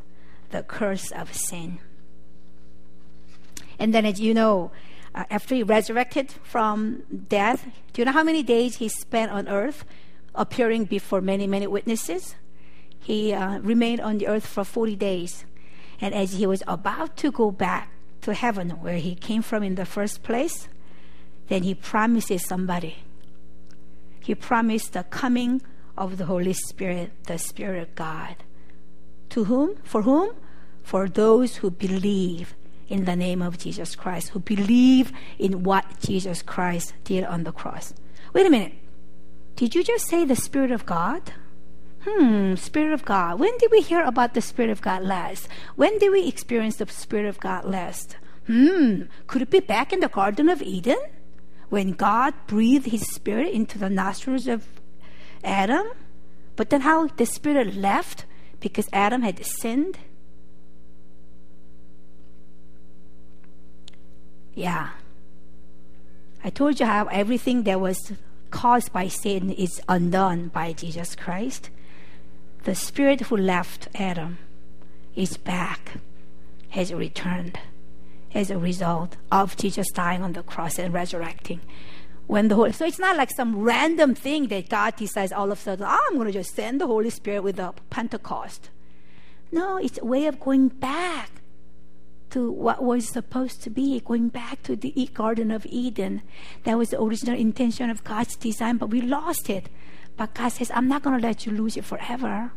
[0.51, 1.79] the curse of sin.
[3.79, 4.71] And then, as you know,
[5.15, 9.47] uh, after he resurrected from death, do you know how many days he spent on
[9.47, 9.83] earth
[10.35, 12.35] appearing before many, many witnesses?
[12.99, 15.45] He uh, remained on the earth for 40 days.
[15.99, 17.92] And as he was about to go back
[18.23, 20.67] to heaven, where he came from in the first place,
[21.47, 22.97] then he promises somebody.
[24.19, 25.61] He promised the coming
[25.97, 28.35] of the Holy Spirit, the Spirit of God.
[29.29, 29.75] To whom?
[29.83, 30.35] For whom?
[30.81, 32.55] For those who believe
[32.87, 37.51] in the name of Jesus Christ, who believe in what Jesus Christ did on the
[37.51, 37.93] cross.
[38.33, 38.73] Wait a minute.
[39.55, 41.33] Did you just say the Spirit of God?
[42.05, 43.39] Hmm, Spirit of God.
[43.39, 45.47] When did we hear about the Spirit of God last?
[45.75, 48.17] When did we experience the Spirit of God last?
[48.47, 50.97] Hmm, could it be back in the Garden of Eden?
[51.69, 54.67] When God breathed His Spirit into the nostrils of
[55.43, 55.87] Adam?
[56.57, 58.25] But then how the Spirit left
[58.59, 59.97] because Adam had sinned?
[64.53, 64.89] Yeah.
[66.43, 68.11] I told you how everything that was
[68.51, 71.69] caused by sin is undone by Jesus Christ.
[72.63, 74.37] The spirit who left Adam
[75.15, 75.97] is back,
[76.69, 77.59] has returned
[78.33, 81.59] as a result of Jesus dying on the cross and resurrecting.
[82.25, 85.59] When the Holy, so it's not like some random thing that God decides all of
[85.59, 88.69] a sudden, oh, I'm going to just send the Holy Spirit with the Pentecost.
[89.51, 91.29] No, it's a way of going back
[92.29, 96.23] to what was supposed to be, going back to the Garden of Eden.
[96.63, 99.67] That was the original intention of God's design, but we lost it.
[100.17, 102.51] But God says, I'm not going to let you lose it forever.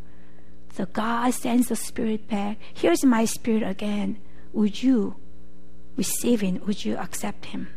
[0.74, 2.58] So God sends the Spirit back.
[2.74, 4.18] Here's my Spirit again.
[4.52, 5.16] Would you
[5.96, 6.60] receive Him?
[6.66, 7.68] Would you accept Him?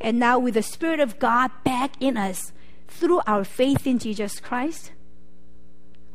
[0.00, 2.52] And now, with the Spirit of God back in us
[2.88, 4.92] through our faith in Jesus Christ,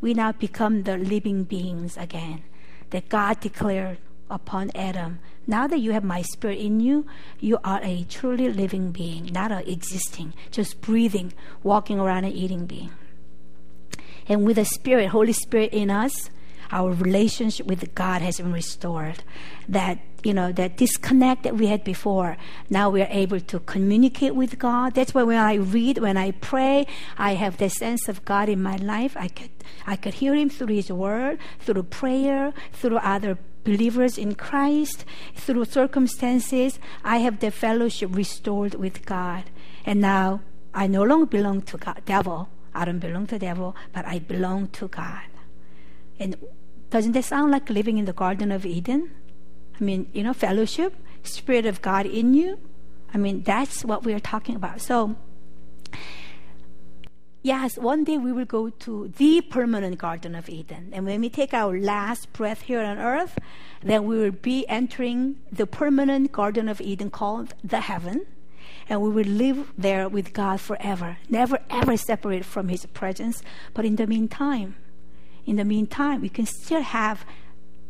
[0.02, 2.44] we now become the living beings again
[2.90, 4.00] that God declared
[4.30, 5.20] upon Adam.
[5.48, 7.06] Now that you have my spirit in you,
[7.40, 11.34] you are a truly living being, not a existing, just breathing,
[11.64, 12.92] walking around and eating being.
[14.28, 16.32] And with the Spirit, Holy Spirit in us,
[16.72, 19.24] our relationship with God has been restored.
[19.70, 22.38] That you know that disconnect that we had before,
[22.70, 24.96] now we are able to communicate with God.
[24.96, 26.88] That's why when I read, when I pray,
[27.18, 29.16] I have the sense of God in my life.
[29.16, 29.52] I could
[29.86, 35.04] I could hear Him through His Word, through prayer, through other believers in Christ,
[35.36, 36.80] through circumstances.
[37.04, 39.44] I have the fellowship restored with God,
[39.86, 40.40] and now
[40.74, 42.48] I no longer belong to God, devil.
[42.74, 45.28] I don't belong to devil, but I belong to God.
[46.20, 46.38] And
[46.90, 49.12] doesn't that sound like living in the Garden of Eden?
[49.80, 50.94] I mean, you know, fellowship,
[51.24, 52.60] Spirit of God in you.
[53.14, 54.82] I mean, that's what we are talking about.
[54.82, 55.16] So,
[57.46, 60.90] yes, one day we will go to the permanent Garden of Eden.
[60.92, 63.38] And when we take our last breath here on earth,
[63.84, 68.26] then we will be entering the permanent Garden of Eden called the heaven.
[68.90, 73.44] And we will live there with God forever, never ever separate from His presence.
[73.76, 74.76] But in the meantime,
[75.46, 77.26] in the meantime, we can still have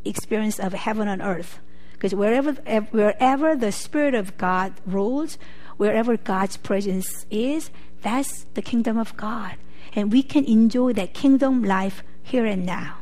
[0.04, 1.60] experience of heaven on earth.
[1.94, 2.52] Because wherever,
[2.92, 5.38] wherever the Spirit of God rules,
[5.78, 7.70] wherever God's presence is,
[8.06, 9.56] that's the kingdom of God.
[9.94, 12.98] And we can enjoy that kingdom life here and now,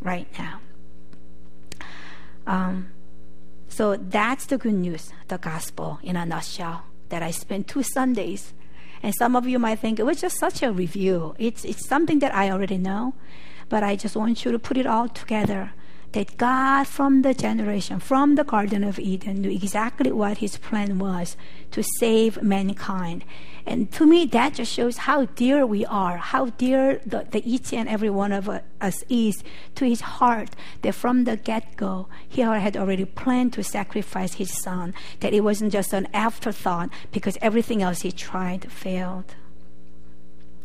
[0.00, 0.58] right now.
[2.44, 2.88] Um,
[3.68, 8.52] so that's the good news, the gospel in a nutshell, that I spent two Sundays.
[9.00, 11.36] And some of you might think it was just such a review.
[11.38, 13.14] It's, it's something that I already know.
[13.68, 15.72] But I just want you to put it all together
[16.12, 20.98] that God, from the generation, from the Garden of Eden, knew exactly what his plan
[20.98, 21.36] was
[21.70, 23.24] to save mankind.
[23.66, 27.74] And to me, that just shows how dear we are, how dear the, the each
[27.74, 28.48] and every one of
[28.80, 29.44] us is
[29.74, 34.50] to his heart, that from the get go, he had already planned to sacrifice his
[34.50, 39.34] son, that it wasn't just an afterthought because everything else he tried failed.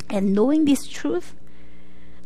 [0.08, 1.34] And knowing this truth,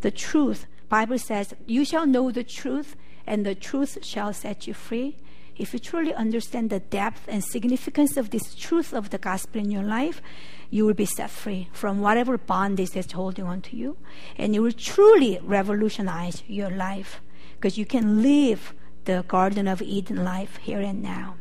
[0.03, 0.67] the truth.
[0.89, 2.97] Bible says, "You shall know the truth,
[3.29, 5.17] and the truth shall set you free."
[5.59, 9.73] If you truly understand the depth and significance of this truth of the gospel in
[9.73, 10.23] your life,
[10.71, 13.97] you will be set free from whatever bondage that's holding on to you,
[14.37, 17.21] and you will truly revolutionize your life
[17.57, 18.73] because you can live
[19.05, 21.35] the Garden of Eden life here and now.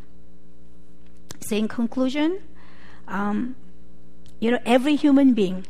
[1.42, 2.40] So, in conclusion,
[3.08, 3.56] um,
[4.40, 5.68] you know, every human being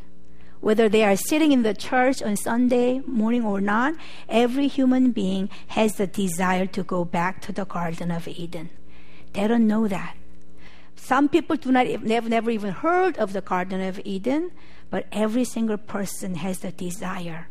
[0.59, 3.95] whether they are sitting in the church on Sunday morning or not,
[4.27, 8.69] every human being has the desire to go back to the Garden of Eden.
[9.33, 10.15] They don't know that.
[10.95, 14.51] Some people do not have never even heard of the Garden of Eden,
[14.89, 17.47] but every single person has the desire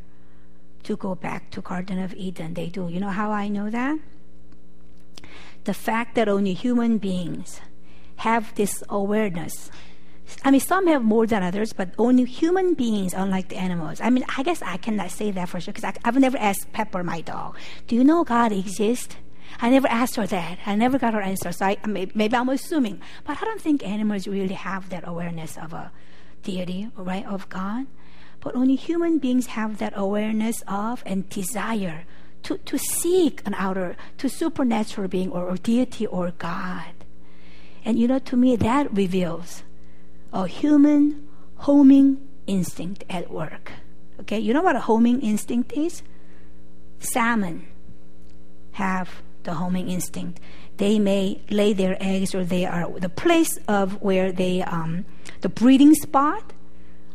[0.82, 2.54] to go back to Garden of Eden.
[2.54, 2.88] They do.
[2.88, 3.98] You know how I know that?
[5.64, 7.60] The fact that only human beings
[8.16, 9.70] have this awareness
[10.44, 14.00] I mean, some have more than others, but only human beings, unlike the animals.
[14.00, 17.04] I mean, I guess I cannot say that for sure because I've never asked Pepper,
[17.04, 17.56] my dog,
[17.86, 19.16] do you know God exists?
[19.60, 20.58] I never asked her that.
[20.66, 21.52] I never got her answer.
[21.52, 23.00] So I, maybe I'm assuming.
[23.24, 25.92] But I don't think animals really have that awareness of a
[26.42, 27.86] deity, right, of God.
[28.40, 32.04] But only human beings have that awareness of and desire
[32.42, 36.92] to, to seek an outer, to supernatural being or, or deity or God.
[37.84, 39.62] And you know, to me, that reveals
[40.36, 41.26] a human
[41.56, 43.72] homing instinct at work.
[44.20, 46.02] Okay, you know what a homing instinct is?
[46.98, 47.66] Salmon
[48.72, 50.38] have the homing instinct.
[50.76, 55.06] They may lay their eggs, or they are the place of where they um,
[55.40, 56.52] the breeding spot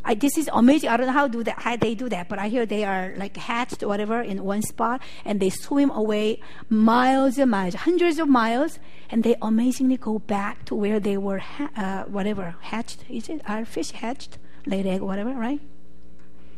[0.04, 0.88] I, this is amazing.
[0.88, 3.14] I don't know how do that, how they do that, but I hear they are
[3.16, 8.18] like hatched or whatever in one spot, and they swim away miles and miles, hundreds
[8.18, 8.78] of miles,
[9.10, 13.04] and they amazingly go back to where they were, ha- uh, whatever hatched.
[13.08, 15.60] Is it are fish hatched, laid egg, whatever, right?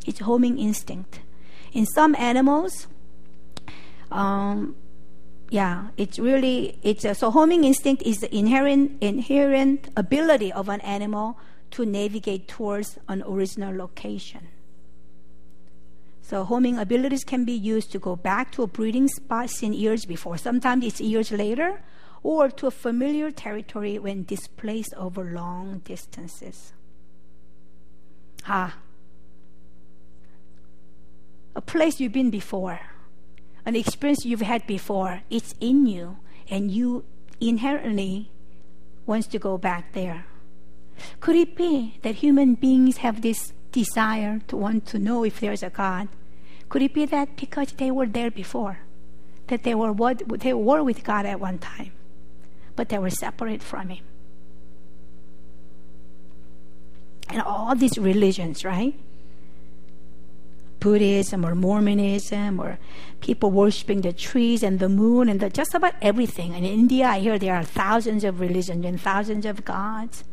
[0.05, 1.19] It's homing instinct.
[1.73, 2.87] In some animals,
[4.11, 4.75] um,
[5.49, 10.81] yeah, it's really it's a, so homing instinct is the inherent inherent ability of an
[10.81, 11.37] animal
[11.75, 14.47] to navigate towards an original location.
[16.21, 20.05] So homing abilities can be used to go back to a breeding spot seen years
[20.05, 20.37] before.
[20.37, 21.83] Sometimes it's years later,
[22.23, 26.71] or to a familiar territory when displaced over long distances.
[28.47, 28.77] Ah,
[31.57, 32.79] a place you've been before,
[33.65, 35.23] an experience you've had before.
[35.29, 36.19] It's in you,
[36.49, 37.03] and you
[37.41, 38.31] inherently
[39.05, 40.25] wants to go back there.
[41.19, 45.63] Could it be that human beings have this desire to want to know if there's
[45.63, 46.07] a God?
[46.69, 48.79] Could it be that because they were there before,
[49.47, 51.91] that they were what they were with God at one time,
[52.75, 54.03] but they were separate from Him?
[57.29, 58.95] And all these religions, right?
[60.79, 62.77] Buddhism or Mormonism or
[63.19, 66.53] people worshiping the trees and the moon and the, just about everything.
[66.53, 70.23] In India, I hear there are thousands of religions and thousands of gods.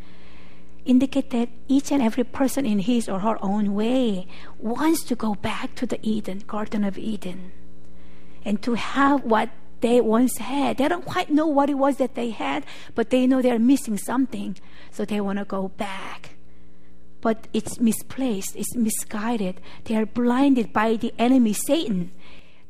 [0.84, 4.26] Indicate that each and every person in his or her own way
[4.58, 7.52] wants to go back to the Eden, Garden of Eden,
[8.44, 10.78] and to have what they once had.
[10.78, 12.64] They don't quite know what it was that they had,
[12.94, 14.56] but they know they're missing something,
[14.90, 16.32] so they want to go back
[17.22, 19.60] but it's misplaced, it's misguided.
[19.84, 22.10] They are blinded by the enemy, Satan.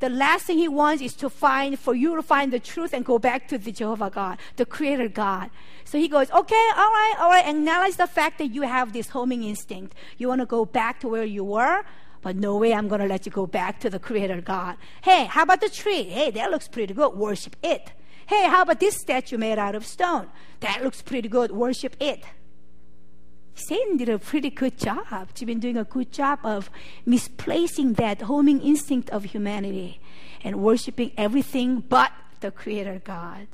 [0.03, 3.05] The last thing he wants is to find, for you to find the truth and
[3.05, 5.48] go back to the Jehovah God, the Creator God.
[5.84, 9.11] So he goes, okay, all right, all right, acknowledge the fact that you have this
[9.11, 9.94] homing instinct.
[10.18, 11.84] You want to go back to where you were,
[12.20, 14.76] but no way I'm going to let you go back to the Creator God.
[15.03, 16.03] Hey, how about the tree?
[16.03, 17.14] Hey, that looks pretty good.
[17.14, 17.92] Worship it.
[18.26, 20.26] Hey, how about this statue made out of stone?
[20.59, 21.53] That looks pretty good.
[21.53, 22.24] Worship it.
[23.55, 25.28] Satan did a pretty good job.
[25.34, 26.70] She's been doing a good job of
[27.05, 30.00] misplacing that homing instinct of humanity
[30.42, 33.46] and worshiping everything but the Creator God.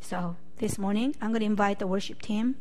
[0.00, 2.56] So this morning, I'm going to invite the worship team.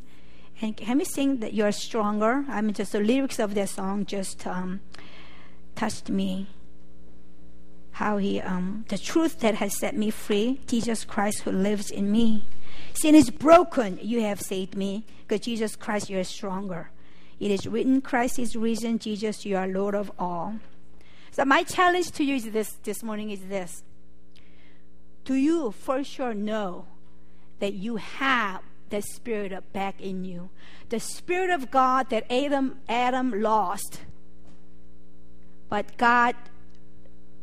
[0.61, 2.45] And can we sing that you're stronger?
[2.49, 4.81] I mean, just the lyrics of that song just um,
[5.75, 6.47] touched me.
[7.93, 12.11] How he, um, the truth that has set me free, Jesus Christ who lives in
[12.11, 12.45] me.
[12.93, 16.91] Sin is broken, you have saved me, because Jesus Christ, you are stronger.
[17.39, 20.55] It is written, Christ is risen, Jesus, you are Lord of all.
[21.31, 23.83] So my challenge to you is this this morning is this.
[25.23, 26.87] Do you for sure know
[27.59, 30.49] that you have the Spirit of back in you?
[30.89, 34.01] The Spirit of God that Adam Adam lost.
[35.69, 36.35] But God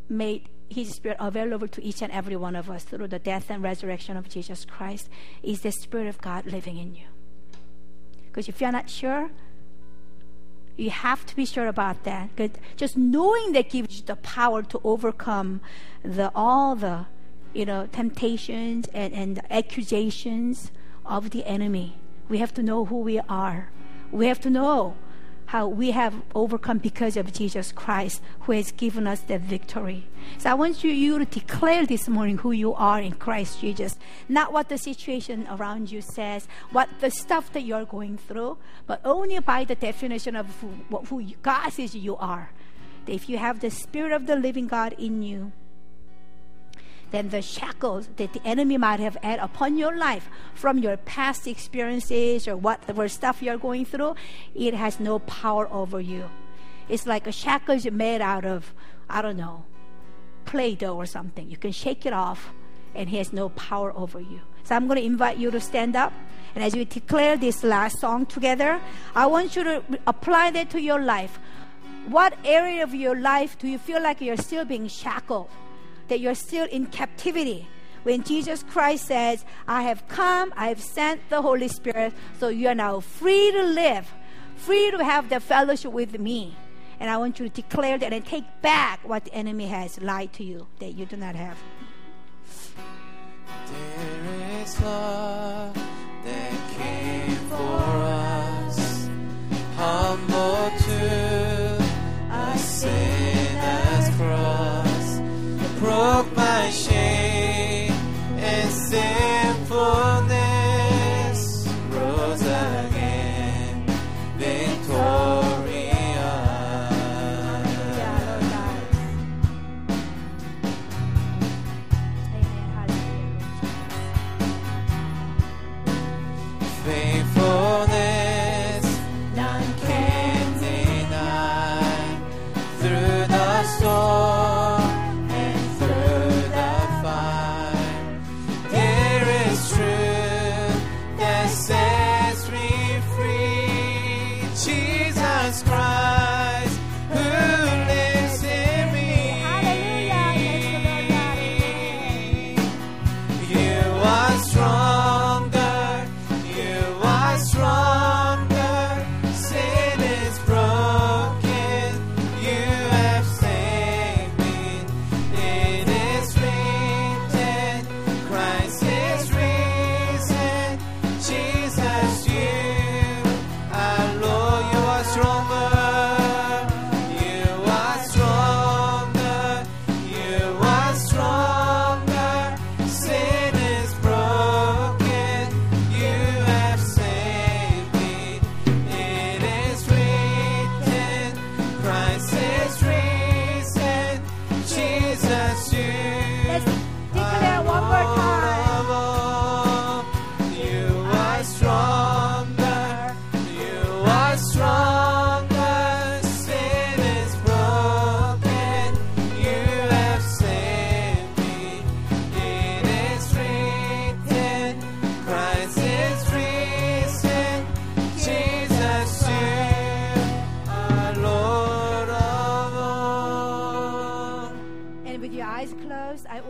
[0.09, 3.63] made his Spirit available to each and every one of us through the death and
[3.63, 5.09] resurrection of Jesus Christ
[5.43, 7.07] is the Spirit of God living in you.
[8.27, 9.31] Because if you're not sure,
[10.77, 12.35] you have to be sure about that.
[12.37, 15.61] Because just knowing that gives you the power to overcome
[16.03, 17.07] the all the
[17.55, 20.71] you know temptations and, and accusations
[21.05, 21.97] of the enemy.
[22.29, 23.71] We have to know who we are.
[24.11, 24.97] We have to know
[25.47, 30.07] how we have overcome because of Jesus Christ who has given us that victory.
[30.39, 33.97] So I want you, you to declare this morning who you are in Christ Jesus.
[34.29, 39.01] Not what the situation around you says, what the stuff that you're going through, but
[39.05, 42.51] only by the definition of who, who God says you are.
[43.07, 45.53] If you have the Spirit of the living God in you,
[47.11, 51.47] then the shackles that the enemy might have had upon your life from your past
[51.47, 54.15] experiences or whatever stuff you're going through,
[54.55, 56.29] it has no power over you.
[56.89, 58.75] It's like a shackles made out of,
[59.09, 59.65] I don't know,
[60.45, 61.51] Play Doh or something.
[61.51, 62.53] You can shake it off
[62.95, 64.41] and he has no power over you.
[64.65, 66.13] So I'm going to invite you to stand up.
[66.55, 68.81] And as we declare this last song together,
[69.15, 71.39] I want you to apply that to your life.
[72.09, 75.49] What area of your life do you feel like you're still being shackled?
[76.09, 77.69] That you're still in captivity.
[78.03, 82.69] When Jesus Christ says, I have come, I have sent the Holy Spirit, so you
[82.69, 84.13] are now free to live,
[84.55, 86.55] free to have the fellowship with me.
[87.01, 90.33] And I want you to declare that and take back what the enemy has lied
[90.35, 91.59] to you that you do not have.
[93.67, 95.75] There is love
[96.25, 99.09] that came for us,
[99.77, 100.71] humble
[105.97, 107.91] broke my shame
[108.37, 110.36] and sinfulness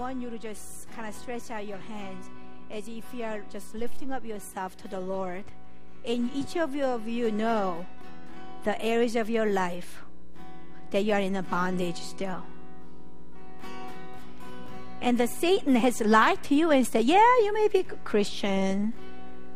[0.06, 2.30] want you to just kind of stretch out your hands
[2.70, 5.42] as if you are just lifting up yourself to the Lord.
[6.04, 7.84] And each of you of you know
[8.62, 10.04] the areas of your life
[10.92, 12.44] that you are in a bondage still.
[15.00, 18.92] And the Satan has lied to you and said, Yeah, you may be Christian.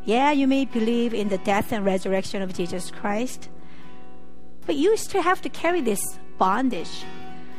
[0.05, 3.49] Yeah, you may believe in the death and resurrection of Jesus Christ.
[4.67, 7.05] But you still have to carry this bondage.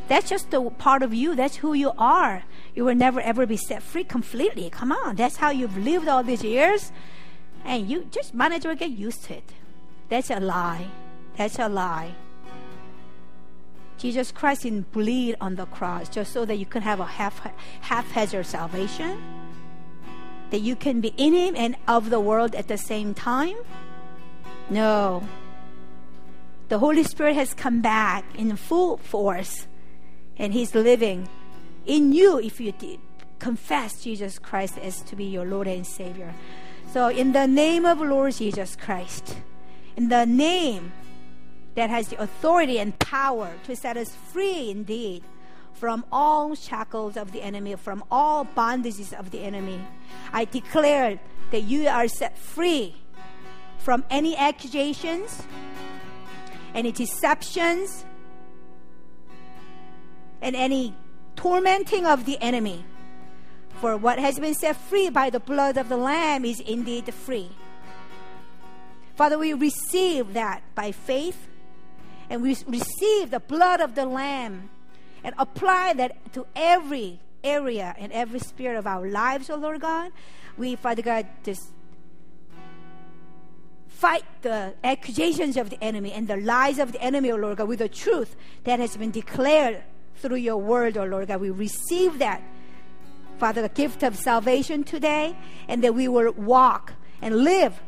[0.09, 1.35] That's just the part of you.
[1.35, 2.43] That's who you are.
[2.73, 4.69] You will never ever be set free completely.
[4.69, 5.15] Come on.
[5.15, 6.91] That's how you've lived all these years.
[7.65, 9.51] And you just might as well get used to it.
[10.09, 10.87] That's a lie.
[11.37, 12.15] That's a lie.
[13.97, 17.39] Jesus Christ didn't bleed on the cross just so that you can have a half
[17.81, 19.21] haphazard salvation.
[20.49, 23.55] That you can be in Him and of the world at the same time.
[24.69, 25.23] No.
[26.69, 29.67] The Holy Spirit has come back in full force
[30.37, 31.29] and He's living
[31.85, 32.99] in you if you did
[33.41, 36.33] confess Jesus Christ as to be your Lord and Savior.
[36.93, 39.37] So, in the name of Lord Jesus Christ,
[39.97, 40.93] in the name
[41.75, 45.23] that has the authority and power to set us free indeed
[45.73, 49.79] from all shackles of the enemy, from all bondages of the enemy,
[50.31, 51.19] I declare
[51.49, 52.95] that you are set free
[53.79, 55.41] from any accusations,
[56.75, 58.05] any deceptions,
[60.41, 60.93] and any
[61.35, 62.85] tormenting of the enemy.
[63.79, 67.49] For what has been set free by the blood of the Lamb is indeed free.
[69.15, 71.47] Father, we receive that by faith,
[72.29, 74.69] and we receive the blood of the Lamb
[75.23, 80.11] and apply that to every area and every sphere of our lives, oh Lord God.
[80.57, 81.71] We, Father God, just
[83.87, 87.67] fight the accusations of the enemy and the lies of the enemy, oh Lord God,
[87.67, 89.83] with the truth that has been declared
[90.21, 91.41] through your word, oh Lord God.
[91.41, 92.41] We receive that,
[93.39, 95.35] Father, the gift of salvation today,
[95.67, 97.81] and that we will walk and live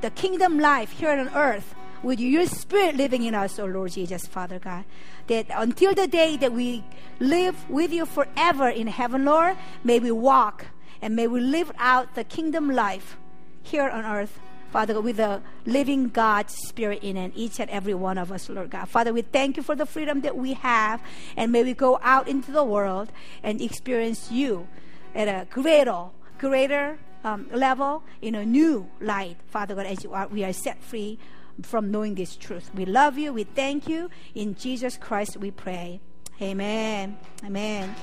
[0.00, 4.26] the kingdom life here on earth with your spirit living in us, oh Lord Jesus,
[4.26, 4.84] Father God.
[5.26, 6.84] That until the day that we
[7.18, 10.66] live with you forever in heaven, Lord, may we walk
[11.02, 13.16] and may we live out the kingdom life
[13.62, 14.38] here on earth
[14.72, 18.48] Father God, with the living God's Spirit in and each and every one of us,
[18.48, 18.88] Lord God.
[18.88, 21.00] Father, we thank you for the freedom that we have,
[21.36, 23.10] and may we go out into the world
[23.42, 24.68] and experience you
[25.14, 26.06] at a greater,
[26.38, 30.82] greater um, level in a new light, Father God, as you are, we are set
[30.82, 31.18] free
[31.62, 32.70] from knowing this truth.
[32.74, 33.32] We love you.
[33.32, 34.10] We thank you.
[34.34, 36.00] In Jesus Christ we pray.
[36.40, 37.18] Amen.
[37.44, 37.94] Amen.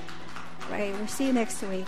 [0.70, 0.92] Right.
[0.94, 1.86] We'll see you next week.